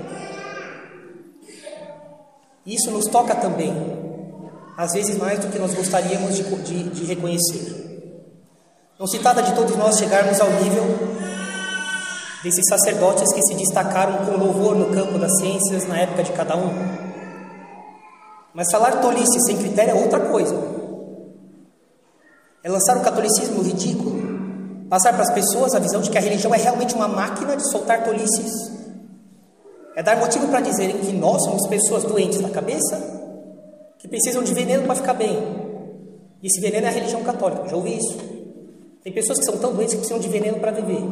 Isso 2.65 2.91
nos 2.91 3.07
toca 3.07 3.35
também 3.35 4.01
às 4.77 4.93
vezes 4.93 5.19
mais 5.19 5.39
do 5.39 5.49
que 5.49 5.59
nós 5.59 5.75
gostaríamos 5.75 6.37
de, 6.37 6.43
de, 6.43 6.89
de 6.89 7.05
reconhecer. 7.05 8.11
Não 8.99 9.07
se 9.07 9.19
trata 9.19 9.43
de 9.43 9.55
todos 9.55 9.77
nós 9.77 9.99
chegarmos 9.99 10.41
ao 10.41 10.51
nível 10.53 10.85
desses 12.43 12.65
sacerdotes 12.69 13.33
que 13.33 13.43
se 13.43 13.55
destacaram 13.55 14.25
com 14.25 14.37
louvor 14.37 14.75
no 14.75 14.87
campo 14.87 15.19
das 15.19 15.39
ciências 15.39 15.87
na 15.87 15.99
época 15.99 16.23
de 16.23 16.33
cada 16.33 16.57
um. 16.57 16.73
Mas 18.55 18.71
falar 18.73 19.01
tolice 19.01 19.39
sem 19.45 19.59
critério 19.59 19.93
é 19.93 19.95
outra 19.95 20.21
coisa. 20.21 20.82
É 22.64 22.70
lançar 22.70 22.96
o 22.96 23.03
catolicismo 23.03 23.62
ridículo, 23.62 24.87
passar 24.88 25.12
para 25.12 25.22
as 25.22 25.33
pessoas 25.33 25.75
a 25.75 25.79
visão 25.79 26.01
de 26.01 26.11
que 26.11 26.18
a 26.18 26.20
religião 26.20 26.55
é 26.55 26.59
realmente 26.59 26.94
uma 26.94 27.09
máquina 27.09 27.57
de 27.57 27.70
soltar 27.70 28.05
tolices. 28.05 28.70
É 29.96 30.03
dar 30.03 30.16
motivo 30.16 30.48
para 30.48 30.61
dizerem 30.61 30.98
que 30.98 31.12
nós 31.12 31.42
somos 31.44 31.66
pessoas 31.68 32.05
doentes 32.05 32.40
da 32.40 32.48
cabeça 32.48 32.98
que 33.98 34.09
precisam 34.09 34.42
de 34.42 34.55
veneno 34.55 34.85
para 34.85 34.94
ficar 34.94 35.14
bem. 35.14 35.37
E 36.42 36.46
esse 36.46 36.61
veneno 36.61 36.87
é 36.87 36.88
a 36.88 36.92
religião 36.92 37.22
católica, 37.22 37.68
já 37.68 37.77
ouvi 37.77 37.96
isso. 37.98 38.18
Tem 39.03 39.12
pessoas 39.12 39.38
que 39.38 39.44
são 39.44 39.59
tão 39.59 39.75
doentes 39.75 39.94
que 39.94 39.98
precisam 39.98 40.20
de 40.20 40.29
veneno 40.29 40.59
para 40.59 40.70
viver. 40.70 41.03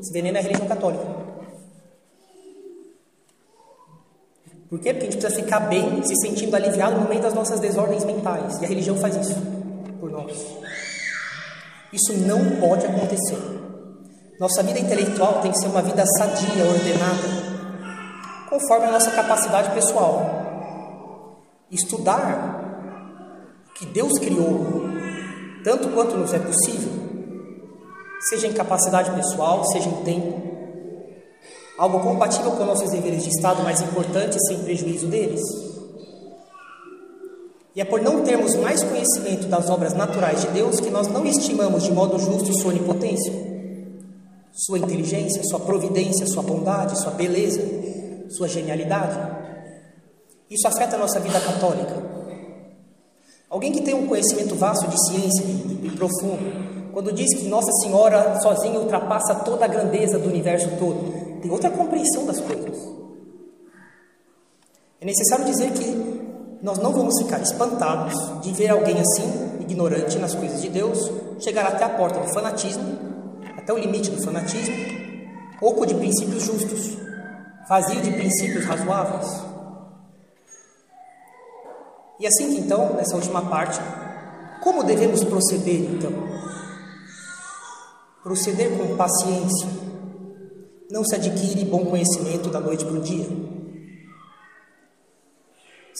Esse 0.00 0.12
veneno 0.12 0.36
é 0.36 0.40
a 0.40 0.42
religião 0.42 0.66
católica. 0.66 1.04
Por 4.68 4.78
quê? 4.80 4.92
Porque 4.94 5.06
a 5.06 5.10
gente 5.10 5.20
precisa 5.20 5.42
ficar 5.42 5.60
bem, 5.60 6.02
se 6.02 6.16
sentindo 6.16 6.56
aliviado 6.56 6.98
no 6.98 7.08
meio 7.08 7.20
das 7.20 7.34
nossas 7.34 7.60
desordens 7.60 8.04
mentais. 8.04 8.58
E 8.60 8.64
a 8.64 8.68
religião 8.68 8.96
faz 8.96 9.14
isso 9.16 9.36
por 10.00 10.10
nós. 10.10 10.32
Isso 11.92 12.12
não 12.14 12.60
pode 12.60 12.86
acontecer. 12.86 13.38
Nossa 14.40 14.62
vida 14.62 14.78
intelectual 14.78 15.40
tem 15.42 15.52
que 15.52 15.58
ser 15.58 15.68
uma 15.68 15.82
vida 15.82 16.04
sadia, 16.18 16.64
ordenada, 16.64 17.52
conforme 18.48 18.86
a 18.86 18.92
nossa 18.92 19.10
capacidade 19.10 19.70
pessoal 19.70 20.42
estudar 21.70 22.60
o 23.68 23.72
que 23.74 23.86
Deus 23.86 24.18
criou, 24.18 24.84
tanto 25.64 25.88
quanto 25.90 26.16
nos 26.16 26.32
é 26.34 26.38
possível, 26.38 26.92
seja 28.28 28.46
em 28.46 28.52
capacidade 28.52 29.10
pessoal, 29.12 29.64
seja 29.66 29.88
em 29.88 30.04
tempo, 30.04 30.42
algo 31.78 32.00
compatível 32.00 32.52
com 32.52 32.64
nossos 32.64 32.90
deveres 32.90 33.22
de 33.22 33.30
Estado 33.30 33.62
mais 33.62 33.80
importantes, 33.80 34.38
sem 34.46 34.62
prejuízo 34.62 35.06
deles. 35.06 35.40
E 37.74 37.80
é 37.80 37.84
por 37.84 38.02
não 38.02 38.22
termos 38.22 38.54
mais 38.56 38.82
conhecimento 38.82 39.46
das 39.48 39.70
obras 39.70 39.94
naturais 39.94 40.42
de 40.42 40.48
Deus 40.48 40.78
que 40.78 40.90
nós 40.90 41.06
não 41.08 41.24
estimamos 41.24 41.84
de 41.84 41.92
modo 41.92 42.18
justo 42.18 42.52
sua 42.60 42.70
onipotência, 42.70 43.32
sua 44.52 44.78
inteligência, 44.78 45.42
sua 45.44 45.60
providência, 45.60 46.26
sua 46.26 46.42
bondade, 46.42 47.00
sua 47.00 47.12
beleza, 47.12 47.62
sua 48.28 48.46
genialidade. 48.46 49.18
Isso 50.50 50.68
afeta 50.68 50.96
a 50.96 50.98
nossa 50.98 51.18
vida 51.18 51.40
católica. 51.40 52.12
Alguém 53.48 53.72
que 53.72 53.80
tem 53.80 53.94
um 53.94 54.06
conhecimento 54.06 54.54
vasto 54.54 54.86
de 54.88 55.06
ciência 55.06 55.44
e 55.82 55.90
profundo, 55.90 56.90
quando 56.92 57.10
diz 57.10 57.34
que 57.34 57.48
Nossa 57.48 57.72
Senhora 57.82 58.38
sozinha 58.40 58.78
ultrapassa 58.78 59.34
toda 59.36 59.64
a 59.64 59.68
grandeza 59.68 60.18
do 60.18 60.28
universo 60.28 60.68
todo, 60.78 61.40
tem 61.40 61.50
outra 61.50 61.70
compreensão 61.70 62.26
das 62.26 62.38
coisas. 62.38 62.78
É 65.00 65.04
necessário 65.04 65.44
dizer 65.46 65.72
que 65.72 66.21
nós 66.62 66.78
não 66.78 66.92
vamos 66.92 67.20
ficar 67.20 67.42
espantados 67.42 68.14
de 68.40 68.52
ver 68.52 68.68
alguém 68.68 68.96
assim, 69.00 69.56
ignorante 69.58 70.16
nas 70.18 70.32
coisas 70.32 70.62
de 70.62 70.68
Deus, 70.68 71.10
chegar 71.40 71.66
até 71.66 71.84
a 71.84 71.88
porta 71.88 72.20
do 72.20 72.32
fanatismo, 72.32 72.98
até 73.58 73.72
o 73.72 73.78
limite 73.78 74.10
do 74.10 74.22
fanatismo, 74.22 74.74
oco 75.60 75.84
de 75.84 75.94
princípios 75.94 76.44
justos, 76.44 76.96
vazio 77.68 78.00
de 78.00 78.12
princípios 78.12 78.64
razoáveis. 78.64 79.42
E 82.20 82.26
assim 82.28 82.54
que 82.54 82.60
então, 82.60 82.94
nessa 82.94 83.16
última 83.16 83.42
parte, 83.42 83.80
como 84.62 84.84
devemos 84.84 85.24
proceder 85.24 85.80
então? 85.80 86.12
Proceder 88.22 88.70
com 88.78 88.96
paciência. 88.96 89.68
Não 90.88 91.02
se 91.02 91.16
adquire 91.16 91.64
bom 91.64 91.86
conhecimento 91.86 92.48
da 92.48 92.60
noite 92.60 92.84
para 92.84 92.94
o 92.94 93.00
dia. 93.00 93.26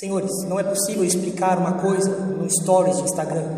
Senhores, 0.03 0.33
não 0.49 0.59
é 0.59 0.65
possível 0.65 1.05
explicar 1.05 1.59
uma 1.59 1.75
coisa 1.75 2.11
no 2.11 2.51
stories 2.51 2.97
de 2.97 3.05
Instagram. 3.05 3.49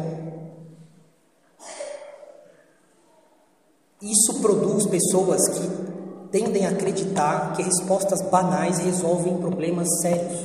Isso 4.02 4.42
produz 4.42 4.84
pessoas 4.84 5.40
que 5.48 6.28
tendem 6.30 6.66
a 6.66 6.68
acreditar 6.68 7.54
que 7.56 7.62
respostas 7.62 8.20
banais 8.30 8.76
resolvem 8.76 9.38
problemas 9.38 9.88
sérios. 10.02 10.38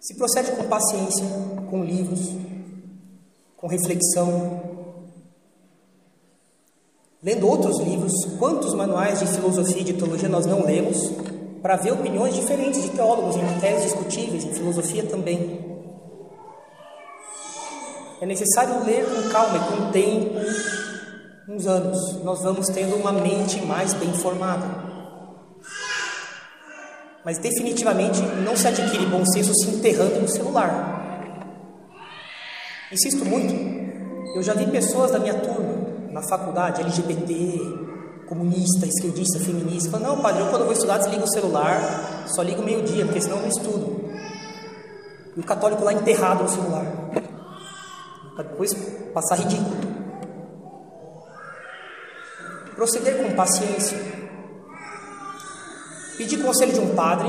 Se 0.00 0.14
procede 0.14 0.52
com 0.52 0.64
paciência, 0.64 1.24
com 1.70 1.82
livros, 1.82 2.28
com 3.56 3.68
reflexão, 3.68 4.60
lendo 7.22 7.48
outros 7.48 7.80
livros, 7.80 8.12
quantos 8.38 8.74
manuais 8.74 9.20
de 9.20 9.28
filosofia 9.28 9.80
e 9.80 9.84
de 9.84 9.94
teologia 9.94 10.28
nós 10.28 10.44
não 10.44 10.62
lemos, 10.66 11.10
para 11.62 11.76
ver 11.76 11.92
opiniões 11.92 12.34
diferentes 12.34 12.82
de 12.82 12.90
teólogos 12.90 13.36
em 13.36 13.42
matérias 13.42 13.82
discutíveis, 13.82 14.44
em 14.44 14.54
filosofia 14.54 15.04
também. 15.04 15.66
É 18.20 18.26
necessário 18.26 18.84
ler 18.84 19.04
com 19.04 19.28
calma 19.30 19.56
e 19.56 19.60
com 19.60 19.92
tempo, 19.92 20.34
uns 21.48 21.66
anos, 21.66 22.22
nós 22.22 22.42
vamos 22.42 22.66
tendo 22.68 22.96
uma 22.96 23.12
mente 23.12 23.60
mais 23.62 23.94
bem 23.94 24.12
formada. 24.12 24.66
Mas 27.24 27.38
definitivamente 27.38 28.20
não 28.44 28.56
se 28.56 28.66
adquire 28.66 29.06
bom 29.06 29.24
senso 29.24 29.52
se 29.54 29.70
enterrando 29.70 30.20
no 30.20 30.28
celular. 30.28 30.98
Insisto 32.90 33.24
muito, 33.24 33.54
eu 34.34 34.42
já 34.42 34.54
vi 34.54 34.66
pessoas 34.66 35.10
da 35.10 35.18
minha 35.18 35.34
turma, 35.34 35.88
na 36.10 36.22
faculdade, 36.22 36.80
LGBT, 36.82 37.87
comunista, 38.28 38.86
esquerdista, 38.86 39.40
feminista, 39.40 39.90
falando, 39.90 40.08
não, 40.08 40.22
padre, 40.22 40.42
eu 40.42 40.48
quando 40.48 40.64
vou 40.64 40.72
estudar 40.72 40.98
desligo 40.98 41.24
o 41.24 41.32
celular, 41.32 42.26
só 42.26 42.42
ligo 42.42 42.62
meio-dia, 42.62 43.04
porque 43.06 43.20
senão 43.20 43.38
eu 43.38 43.42
não 43.42 43.48
estudo. 43.48 44.10
E 45.36 45.40
o 45.40 45.44
católico 45.44 45.84
lá 45.84 45.92
enterrado 45.92 46.42
no 46.42 46.48
celular. 46.48 46.84
Para 48.34 48.44
depois 48.44 48.74
passar 49.14 49.36
ridículo. 49.36 49.76
Proceder 52.74 53.22
com 53.22 53.34
paciência. 53.34 53.98
Pedir 56.16 56.42
conselho 56.42 56.72
de 56.72 56.80
um 56.80 56.94
padre 56.94 57.28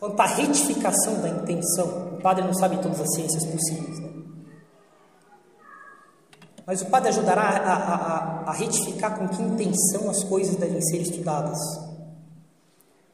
quanto 0.00 0.20
à 0.20 0.26
retificação 0.26 1.20
da 1.20 1.28
intenção. 1.28 2.14
O 2.14 2.22
padre 2.22 2.44
não 2.44 2.54
sabe 2.54 2.76
todas 2.78 3.00
as 3.00 3.14
ciências 3.14 3.44
possíveis. 3.46 4.00
Né? 4.00 4.21
Mas 6.66 6.80
o 6.80 6.86
padre 6.86 7.08
ajudará 7.08 7.42
a, 7.42 7.72
a, 7.72 7.94
a, 8.46 8.50
a 8.50 8.52
retificar 8.52 9.18
com 9.18 9.28
que 9.28 9.42
intenção 9.42 10.08
as 10.08 10.22
coisas 10.24 10.56
devem 10.56 10.80
ser 10.80 10.98
estudadas. 10.98 11.58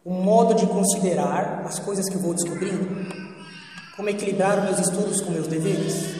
O 0.04 0.12
modo 0.12 0.54
de 0.54 0.66
considerar 0.66 1.62
as 1.66 1.78
coisas 1.78 2.08
que 2.08 2.18
vou 2.18 2.34
descobrindo. 2.34 2.88
Como 3.96 4.08
equilibrar 4.08 4.62
meus 4.62 4.78
estudos 4.78 5.20
com 5.20 5.30
meus 5.30 5.46
deveres. 5.46 6.18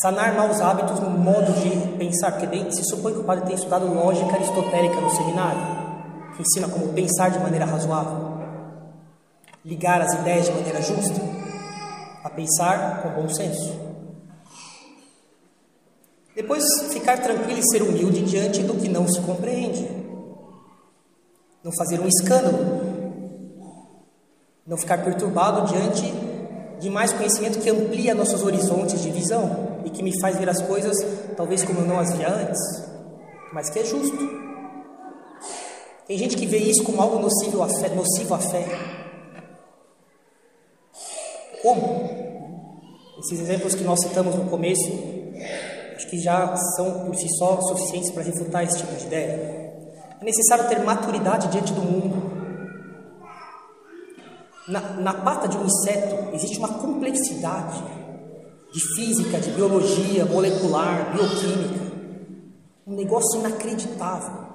Sanar 0.00 0.34
maus 0.34 0.60
hábitos 0.60 1.00
no 1.00 1.10
modo 1.10 1.52
de 1.52 1.96
pensar, 1.96 2.32
porque 2.32 2.72
se 2.72 2.84
supõe 2.84 3.14
que 3.14 3.20
o 3.20 3.24
padre 3.24 3.44
tenha 3.46 3.56
estudado 3.56 3.86
lógica 3.86 4.34
aristotélica 4.34 5.00
no 5.00 5.08
seminário, 5.08 5.62
que 6.36 6.42
ensina 6.42 6.68
como 6.68 6.92
pensar 6.92 7.30
de 7.30 7.38
maneira 7.38 7.64
razoável, 7.64 8.36
ligar 9.64 10.02
as 10.02 10.12
ideias 10.12 10.46
de 10.46 10.52
maneira 10.52 10.82
justa, 10.82 11.18
a 12.22 12.28
pensar 12.28 13.02
com 13.02 13.22
bom 13.22 13.28
senso. 13.30 13.85
Depois, 16.36 16.62
ficar 16.92 17.16
tranquilo 17.22 17.58
e 17.58 17.70
ser 17.70 17.82
humilde 17.82 18.20
diante 18.20 18.62
do 18.62 18.74
que 18.74 18.90
não 18.90 19.08
se 19.08 19.18
compreende. 19.22 19.88
Não 21.64 21.72
fazer 21.72 21.98
um 21.98 22.06
escândalo. 22.06 22.58
Não 24.66 24.76
ficar 24.76 25.02
perturbado 25.02 25.66
diante 25.72 26.12
de 26.78 26.90
mais 26.90 27.10
conhecimento 27.10 27.58
que 27.58 27.70
amplia 27.70 28.14
nossos 28.14 28.42
horizontes 28.42 29.00
de 29.00 29.10
visão 29.10 29.80
e 29.86 29.88
que 29.88 30.02
me 30.02 30.20
faz 30.20 30.36
ver 30.36 30.50
as 30.50 30.60
coisas 30.60 30.94
talvez 31.34 31.64
como 31.64 31.80
eu 31.80 31.86
não 31.86 31.98
as 31.98 32.12
via 32.14 32.28
antes, 32.28 32.58
mas 33.50 33.70
que 33.70 33.78
é 33.78 33.84
justo. 33.84 34.18
Tem 36.06 36.18
gente 36.18 36.36
que 36.36 36.44
vê 36.44 36.58
isso 36.58 36.84
como 36.84 37.00
algo 37.00 37.18
nocivo 37.18 37.62
à 37.62 37.68
fé. 37.68 37.88
Nocivo 37.88 38.34
à 38.34 38.38
fé. 38.38 38.64
Como? 41.62 42.10
Esses 43.20 43.40
exemplos 43.40 43.74
que 43.74 43.82
nós 43.82 44.00
citamos 44.02 44.34
no 44.34 44.44
começo 44.50 45.15
acho 46.06 46.10
que 46.10 46.18
já 46.18 46.56
são 46.76 47.04
por 47.04 47.14
si 47.16 47.28
só 47.36 47.60
suficientes 47.60 48.10
para 48.10 48.22
refutar 48.22 48.64
esse 48.64 48.78
tipo 48.78 48.94
de 48.94 49.06
ideia. 49.06 49.74
É 50.20 50.24
necessário 50.24 50.68
ter 50.68 50.78
maturidade 50.80 51.48
diante 51.48 51.72
do 51.72 51.82
mundo. 51.82 52.36
Na, 54.68 54.80
na 54.80 55.12
pata 55.12 55.48
de 55.48 55.56
um 55.56 55.64
inseto 55.64 56.34
existe 56.34 56.58
uma 56.58 56.68
complexidade 56.68 57.82
de 58.72 58.80
física, 58.94 59.38
de 59.38 59.50
biologia, 59.50 60.24
molecular, 60.24 61.12
bioquímica. 61.12 61.86
Um 62.86 62.94
negócio 62.94 63.40
inacreditável. 63.40 64.46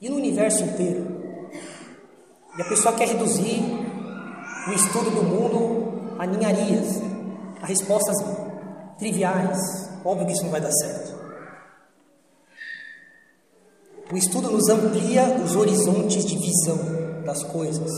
E 0.00 0.08
no 0.08 0.16
universo 0.16 0.62
inteiro. 0.64 1.06
E 2.58 2.62
a 2.62 2.64
pessoa 2.66 2.94
quer 2.94 3.08
reduzir 3.08 3.62
o 4.68 4.72
estudo 4.72 5.10
do 5.10 5.22
mundo 5.22 6.16
a 6.18 6.26
ninharias, 6.26 7.00
a 7.60 7.66
respostas 7.66 8.16
triviais. 8.98 9.93
Óbvio 10.04 10.26
que 10.26 10.32
isso 10.32 10.44
não 10.44 10.50
vai 10.50 10.60
dar 10.60 10.70
certo. 10.70 11.14
O 14.12 14.16
estudo 14.16 14.50
nos 14.50 14.68
amplia 14.68 15.24
os 15.42 15.56
horizontes 15.56 16.26
de 16.26 16.36
visão 16.36 17.24
das 17.24 17.42
coisas. 17.44 17.90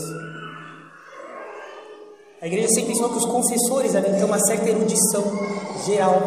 A 2.41 2.47
igreja 2.47 2.69
sempre 2.69 2.93
ensinou 2.93 3.09
que 3.09 3.17
os 3.17 3.25
confessores 3.25 3.91
devem 3.91 4.13
ter 4.13 4.23
uma 4.23 4.39
certa 4.39 4.69
erudição 4.69 5.23
geral, 5.85 6.21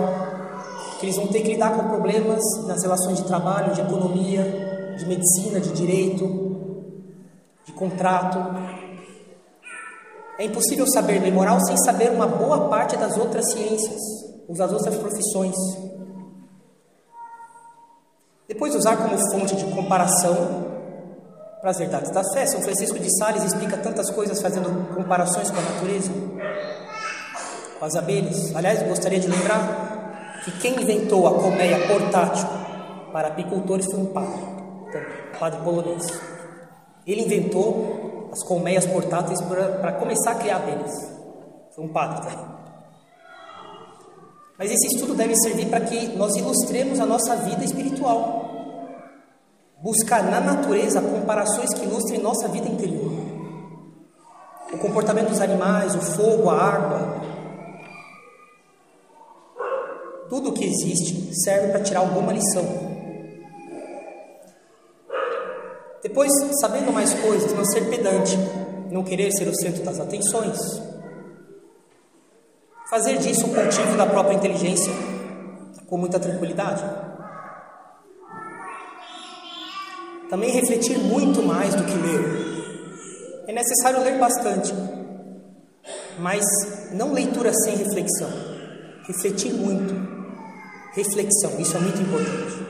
que 0.99 1.07
eles 1.07 1.17
vão 1.17 1.29
ter 1.29 1.41
que 1.41 1.55
lidar 1.55 1.75
com 1.75 1.89
problemas 1.89 2.43
nas 2.67 2.83
relações 2.83 3.17
de 3.17 3.25
trabalho, 3.25 3.73
de 3.73 3.81
economia, 3.81 4.95
de 4.99 5.07
medicina, 5.07 5.61
de 5.61 5.73
direito, 5.73 6.27
de 7.65 7.73
contrato. 7.73 8.39
É 10.39 10.45
impossível 10.45 10.87
saber 10.89 11.21
bem 11.21 11.33
moral 11.33 11.59
sem 11.61 11.77
saber 11.79 12.11
uma 12.11 12.27
boa 12.27 12.69
parte 12.69 12.99
das 12.99 13.17
outras 13.17 13.51
ciências 13.53 14.30
usar 14.51 14.67
outras 14.67 14.97
profissões. 14.97 15.55
Depois 18.49 18.75
usar 18.75 18.97
como 18.97 19.17
fonte 19.31 19.55
de 19.55 19.65
comparação 19.73 20.67
para 21.61 21.71
as 21.71 21.79
verdades 21.79 22.11
da 22.11 22.23
fé. 22.33 22.47
São 22.47 22.61
Francisco 22.61 22.99
de 22.99 23.17
Sales 23.17 23.45
explica 23.45 23.77
tantas 23.77 24.11
coisas 24.11 24.43
fazendo 24.43 24.95
comparações 24.95 25.51
com 25.51 25.59
a 25.59 25.63
natureza, 25.63 26.11
com 27.79 27.85
as 27.85 27.95
abelhas. 27.95 28.55
Aliás, 28.57 28.83
gostaria 28.83 29.21
de 29.21 29.29
lembrar 29.29 30.41
que 30.45 30.51
quem 30.59 30.83
inventou 30.83 31.29
a 31.29 31.35
colmeia 31.35 31.87
portátil 31.87 32.49
para 33.13 33.29
apicultores 33.29 33.87
foi 33.87 34.01
um 34.01 34.07
padre, 34.07 34.43
um 35.35 35.39
padre 35.39 35.61
polonês. 35.61 36.07
Ele 37.07 37.23
inventou 37.23 38.31
as 38.33 38.43
colmeias 38.45 38.87
portáteis 38.87 39.41
para 39.41 39.93
começar 39.93 40.33
a 40.33 40.35
criar 40.37 40.57
abelhas. 40.57 40.93
Foi 41.75 41.85
um 41.85 41.89
padre 41.89 42.29
também. 42.29 42.60
Mas 44.61 44.71
esse 44.71 44.89
estudo 44.89 45.15
deve 45.15 45.35
servir 45.37 45.71
para 45.71 45.81
que 45.81 46.09
nós 46.19 46.37
ilustremos 46.37 47.01
a 47.01 47.07
nossa 47.07 47.35
vida 47.35 47.65
espiritual. 47.65 48.47
Buscar 49.83 50.23
na 50.23 50.39
natureza 50.39 51.01
comparações 51.01 51.73
que 51.73 51.87
ilustrem 51.87 52.21
nossa 52.21 52.47
vida 52.47 52.69
interior. 52.69 53.11
O 54.71 54.77
comportamento 54.77 55.31
dos 55.31 55.41
animais, 55.41 55.95
o 55.95 56.01
fogo, 56.03 56.51
a 56.51 56.63
água. 56.63 57.23
Tudo 60.29 60.51
o 60.51 60.53
que 60.53 60.67
existe 60.67 61.35
serve 61.43 61.69
para 61.69 61.81
tirar 61.81 62.01
alguma 62.01 62.31
lição. 62.31 62.63
Depois, 66.03 66.31
sabendo 66.61 66.93
mais 66.93 67.15
coisas, 67.15 67.55
não 67.55 67.65
ser 67.65 67.89
pedante, 67.89 68.37
não 68.91 69.03
querer 69.05 69.33
ser 69.33 69.49
o 69.49 69.55
centro 69.55 69.83
das 69.83 69.99
atenções, 69.99 70.90
fazer 72.91 73.19
disso 73.19 73.47
um 73.47 73.55
cultivo 73.55 73.97
da 73.97 74.05
própria 74.05 74.35
inteligência 74.35 74.93
com 75.87 75.97
muita 75.97 76.19
tranquilidade. 76.19 76.83
Também 80.29 80.51
refletir 80.51 80.99
muito 80.99 81.41
mais 81.43 81.73
do 81.75 81.85
que 81.85 81.95
ler. 81.95 83.45
É 83.47 83.53
necessário 83.53 84.03
ler 84.03 84.19
bastante, 84.19 84.75
mas 86.19 86.45
não 86.93 87.13
leitura 87.13 87.53
sem 87.55 87.77
reflexão. 87.77 88.31
Refletir 89.07 89.55
muito. 89.55 89.95
Reflexão, 90.93 91.61
isso 91.61 91.77
é 91.77 91.81
muito 91.81 92.01
importante. 92.03 92.67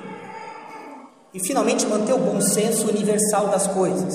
E 1.33 1.41
finalmente 1.47 1.87
manter 1.87 2.13
o 2.13 2.19
bom 2.19 2.41
senso 2.41 2.89
universal 2.89 3.49
das 3.49 3.67
coisas. 3.67 4.15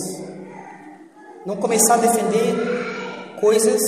Não 1.45 1.55
começar 1.55 1.95
a 1.95 1.97
defender 1.97 3.37
coisas 3.39 3.81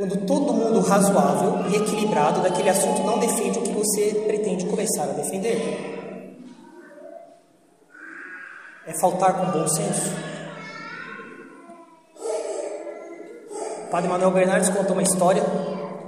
quando 0.00 0.16
todo 0.24 0.54
mundo 0.54 0.80
razoável 0.80 1.70
e 1.70 1.76
equilibrado 1.76 2.40
daquele 2.40 2.70
assunto 2.70 3.02
não 3.02 3.18
defende 3.18 3.58
o 3.58 3.62
que 3.62 3.72
você 3.72 4.14
pretende 4.26 4.64
começar 4.64 5.02
a 5.02 5.12
defender. 5.12 5.60
É 8.86 8.94
faltar 8.98 9.38
com 9.38 9.58
bom 9.58 9.68
senso. 9.68 10.10
O 13.84 13.90
padre 13.90 14.08
Manuel 14.08 14.30
Bernardes 14.30 14.70
contou 14.70 14.92
uma 14.92 15.02
história, 15.02 15.42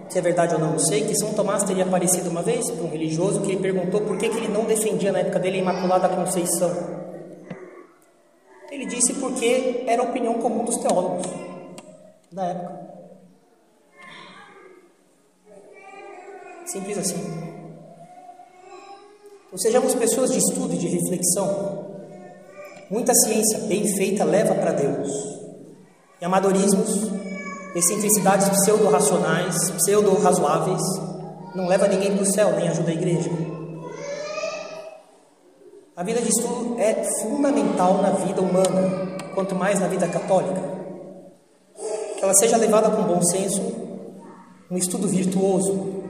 se 0.08 0.18
é 0.18 0.22
verdade 0.22 0.54
ou 0.54 0.60
não, 0.60 0.70
não 0.70 0.78
sei, 0.78 1.06
que 1.06 1.14
São 1.14 1.34
Tomás 1.34 1.62
teria 1.62 1.84
aparecido 1.84 2.30
uma 2.30 2.40
vez 2.40 2.70
para 2.70 2.84
um 2.84 2.88
religioso 2.88 3.42
que 3.42 3.52
ele 3.52 3.60
perguntou 3.60 4.00
por 4.00 4.16
que, 4.16 4.30
que 4.30 4.38
ele 4.38 4.48
não 4.48 4.64
defendia 4.64 5.12
na 5.12 5.18
época 5.18 5.38
dele 5.38 5.58
a 5.58 5.60
Imaculada 5.60 6.08
Conceição. 6.08 6.74
Ele 8.70 8.86
disse 8.86 9.12
porque 9.20 9.84
era 9.86 10.00
a 10.00 10.06
opinião 10.06 10.32
comum 10.38 10.64
dos 10.64 10.78
teólogos 10.78 11.26
da 12.32 12.46
época. 12.46 12.91
Simples 16.72 16.96
assim. 16.96 17.22
Então, 19.46 19.58
sejamos 19.58 19.94
pessoas 19.94 20.30
de 20.30 20.38
estudo 20.38 20.72
e 20.72 20.78
de 20.78 20.88
reflexão. 20.88 21.84
Muita 22.88 23.12
ciência 23.12 23.58
bem 23.68 23.86
feita 23.94 24.24
leva 24.24 24.54
para 24.54 24.72
Deus. 24.72 25.12
E 26.18 26.24
amadorismos, 26.24 27.10
excentricidades 27.74 28.48
pseudo-racionais, 28.48 29.70
pseudo-razoáveis, 29.72 30.80
não 31.54 31.66
leva 31.66 31.86
ninguém 31.86 32.14
para 32.14 32.22
o 32.22 32.32
céu, 32.32 32.56
nem 32.56 32.66
ajuda 32.68 32.90
a 32.90 32.94
igreja. 32.94 33.30
A 35.94 36.02
vida 36.02 36.22
de 36.22 36.30
estudo 36.30 36.80
é 36.80 37.04
fundamental 37.20 38.00
na 38.00 38.12
vida 38.12 38.40
humana, 38.40 39.18
quanto 39.34 39.54
mais 39.54 39.78
na 39.78 39.88
vida 39.88 40.08
católica. 40.08 40.62
Que 42.16 42.24
ela 42.24 42.32
seja 42.32 42.56
levada 42.56 42.88
com 42.90 43.02
bom 43.02 43.20
senso, 43.20 43.60
um 44.70 44.78
estudo 44.78 45.06
virtuoso, 45.06 46.01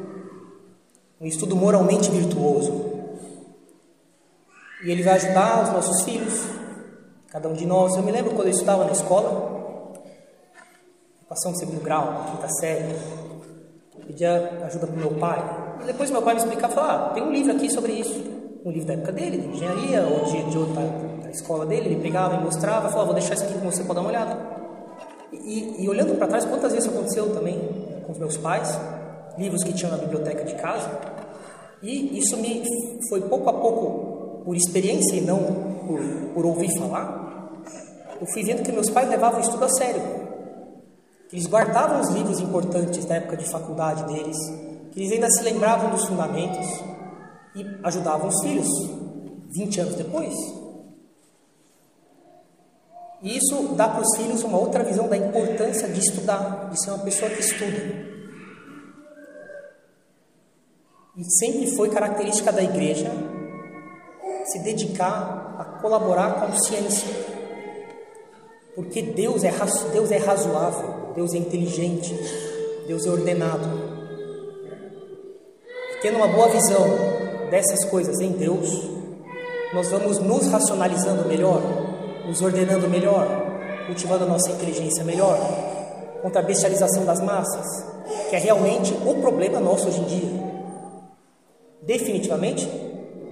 um 1.23 1.27
estudo 1.27 1.57
moralmente 1.57 2.11
virtuoso. 2.11 2.93
E 4.85 4.91
ele 4.91 5.03
vai 5.03 5.15
ajudar 5.15 5.63
os 5.63 5.73
nossos 5.73 6.03
filhos, 6.03 6.45
cada 7.31 7.49
um 7.49 7.55
de 7.55 7.65
nós. 7.65 7.97
Eu 7.97 8.03
me 8.03 8.11
lembro 8.11 8.33
quando 8.33 8.49
eu 8.49 8.53
estudava 8.53 8.85
na 8.85 8.93
escola, 8.93 9.95
passando 11.29 11.57
segundo 11.59 11.81
grau, 11.81 12.27
quinta 12.33 12.49
série, 12.61 12.95
pedia 14.07 14.61
ajuda 14.67 14.87
para 14.87 14.97
o 14.97 14.99
meu 14.99 15.13
pai. 15.13 15.79
E 15.83 15.87
depois 15.87 16.11
meu 16.11 16.21
pai 16.21 16.35
me 16.35 16.41
explicava, 16.41 16.75
falou, 16.75 16.91
ah, 16.91 17.11
tem 17.15 17.23
um 17.23 17.33
livro 17.33 17.53
aqui 17.53 17.71
sobre 17.71 17.93
isso 17.93 18.43
um 18.65 18.71
livro 18.71 18.87
da 18.87 18.95
época 18.95 19.13
dele, 19.13 19.39
de 19.39 19.49
engenharia, 19.49 20.03
ou 20.03 20.25
de, 20.25 20.51
de 20.51 20.59
outra 20.59 20.83
da 21.23 21.31
escola 21.31 21.67
dele, 21.67 21.87
ele 21.87 22.01
pegava 22.01 22.37
e 22.37 22.41
mostrava, 22.41 22.89
falava, 22.89 23.07
vou 23.07 23.15
deixar 23.15 23.35
isso 23.35 23.45
aqui 23.45 23.55
com 23.55 23.71
você 23.71 23.83
para 23.83 23.95
dar 23.95 24.01
uma 24.01 24.11
olhada. 24.11 24.39
E, 25.33 25.83
e 25.83 25.89
olhando 25.89 26.17
para 26.17 26.29
trás, 26.29 26.45
quantas 26.45 26.73
vezes 26.73 26.89
aconteceu 26.89 27.35
também 27.35 27.59
com 28.07 28.13
os 28.13 28.19
meus 28.19 28.37
pais, 28.37 28.79
livros 29.39 29.63
que 29.65 29.73
tinham 29.73 29.91
na 29.91 29.99
biblioteca 29.99 30.45
de 30.45 30.55
casa, 30.55 30.91
e 31.83 32.19
isso 32.19 32.37
me 32.37 32.63
foi 33.09 33.23
pouco 33.23 33.49
a 33.49 33.53
pouco, 33.53 34.45
por 34.45 34.57
experiência 34.57 35.17
e 35.17 35.21
não 35.21 35.39
por, 35.87 36.01
por 36.35 36.47
ouvir 36.47 36.69
falar, 36.79 37.23
eu 38.21 38.27
fui 38.29 38.45
vendo 38.45 38.63
que 38.63 38.71
meus 38.71 38.89
pais 38.89 39.09
levavam 39.09 39.41
o 39.41 39.43
estudo 39.43 39.65
a 39.65 39.69
sério. 39.69 40.01
Que 41.29 41.35
eles 41.35 41.47
guardavam 41.49 42.01
os 42.01 42.09
livros 42.11 42.39
importantes 42.39 43.05
da 43.05 43.17
época 43.17 43.37
de 43.37 43.51
faculdade 43.51 44.05
deles, 44.05 44.37
que 44.93 45.01
eles 45.01 45.13
ainda 45.13 45.29
se 45.29 45.43
lembravam 45.43 45.91
dos 45.91 46.05
fundamentos, 46.05 46.67
e 47.57 47.67
ajudavam 47.83 48.29
os 48.29 48.41
filhos 48.43 48.69
20 49.55 49.81
anos 49.81 49.95
depois. 49.97 50.35
E 53.23 53.37
isso 53.37 53.75
dá 53.77 53.89
para 53.89 54.03
os 54.03 54.17
filhos 54.17 54.43
uma 54.45 54.59
outra 54.59 54.85
visão 54.85 55.09
da 55.09 55.17
importância 55.17 55.89
de 55.89 55.99
estudar, 55.99 56.71
de 56.71 56.81
ser 56.81 56.91
uma 56.91 57.05
pessoa 57.05 57.31
que 57.31 57.41
estuda. 57.41 58.12
E 61.15 61.25
sempre 61.25 61.77
foi 61.77 61.91
característica 61.91 62.51
da 62.51 62.63
igreja 62.63 63.11
se 64.47 64.59
dedicar 64.61 65.57
a 65.59 65.65
colaborar 65.81 66.35
com 66.35 66.47
a 66.47 66.57
ciência. 66.57 67.07
Porque 68.75 69.03
Deus 69.03 69.45
é, 69.45 69.53
Deus 69.93 70.11
é 70.11 70.17
razoável, 70.17 71.13
Deus 71.15 71.35
é 71.35 71.37
inteligente, 71.37 72.19
Deus 72.87 73.05
é 73.05 73.11
ordenado. 73.11 73.69
Tendo 76.01 76.17
uma 76.17 76.29
boa 76.29 76.49
visão 76.49 76.87
dessas 77.51 77.85
coisas 77.85 78.19
em 78.19 78.33
Deus, 78.33 78.71
nós 79.75 79.91
vamos 79.91 80.19
nos 80.19 80.47
racionalizando 80.47 81.29
melhor, 81.29 81.61
nos 82.27 82.41
ordenando 82.41 82.89
melhor, 82.89 83.27
cultivando 83.87 84.25
a 84.25 84.29
nossa 84.29 84.51
inteligência 84.51 85.05
melhor, 85.05 85.39
contra 86.23 86.41
a 86.41 86.45
bestialização 86.45 87.05
das 87.05 87.21
massas, 87.21 87.67
que 88.31 88.37
é 88.37 88.39
realmente 88.39 88.95
o 89.07 89.15
problema 89.21 89.61
nosso 89.61 89.89
hoje 89.89 90.01
em 90.01 90.05
dia. 90.05 90.52
Definitivamente, 91.83 92.69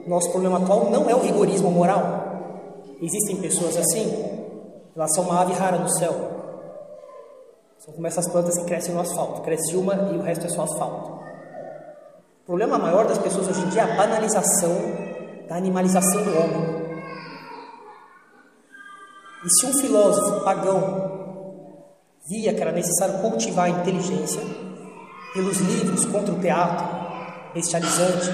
nosso 0.07 0.31
problema 0.31 0.59
atual 0.59 0.91
não 0.91 1.09
é 1.09 1.15
o 1.15 1.21
rigorismo 1.21 1.71
moral. 1.71 2.21
Existem 3.01 3.37
pessoas 3.37 3.77
assim, 3.77 4.25
elas 4.95 5.15
são 5.15 5.25
uma 5.25 5.41
ave 5.41 5.53
rara 5.53 5.79
no 5.79 5.89
céu. 5.89 6.13
São 7.79 7.95
como 7.95 8.07
essas 8.07 8.29
plantas 8.29 8.59
que 8.59 8.65
crescem 8.65 8.95
no 8.95 9.01
asfalto. 9.01 9.41
Cresce 9.43 9.77
uma 9.77 9.95
e 10.13 10.19
o 10.19 10.23
resto 10.23 10.47
é 10.47 10.49
só 10.49 10.65
asfalto. 10.65 11.13
O 12.43 12.47
problema 12.47 12.79
maior 12.79 13.07
das 13.07 13.19
pessoas 13.19 13.49
hoje 13.49 13.63
em 13.63 13.69
dia 13.69 13.83
é 13.83 13.93
a 13.93 13.97
banalização 13.97 14.77
da 15.49 15.55
animalização 15.57 16.23
do 16.23 16.31
homem. 16.31 16.81
E 19.45 19.49
se 19.49 19.67
um 19.67 19.73
filósofo 19.75 20.45
pagão 20.45 21.11
via 22.29 22.53
que 22.53 22.61
era 22.61 22.73
necessário 22.73 23.21
cultivar 23.21 23.67
a 23.67 23.71
inteligência 23.71 24.43
pelos 25.33 25.59
livros 25.59 26.05
contra 26.05 26.35
o 26.35 26.41
teatro 26.41 27.00
bestializante, 27.55 28.31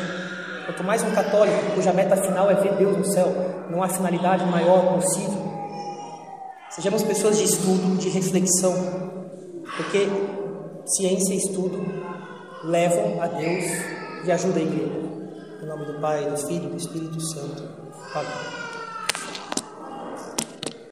quanto 0.67 0.85
mais 0.85 1.03
um 1.03 1.11
católico 1.11 1.75
cuja 1.75 1.93
meta 1.93 2.17
final 2.17 2.51
é 2.51 2.55
ver 2.55 2.75
Deus 2.75 2.97
no 2.97 3.05
céu, 3.05 3.33
não 3.71 3.83
há 3.83 3.89
finalidade 3.89 4.45
maior 4.47 4.95
possível. 4.95 5.47
Sejamos 6.71 7.03
pessoas 7.03 7.39
de 7.39 7.45
estudo, 7.45 7.97
de 7.97 8.09
reflexão, 8.09 8.75
porque 9.77 10.09
ciência 10.85 11.35
e 11.35 11.39
estudo 11.39 11.85
levam 12.64 13.23
a 13.23 13.27
Deus 13.27 13.64
e 14.25 14.31
ajuda 14.31 14.59
a 14.59 14.62
igreja. 14.62 15.07
Em 15.62 15.67
nome 15.67 15.87
do 15.87 16.01
Pai, 16.01 16.25
do 16.25 16.37
Filho 16.37 16.67
e 16.67 16.71
do 16.71 16.77
Espírito 16.77 17.21
Santo. 17.21 17.62
Amém. 18.14 18.66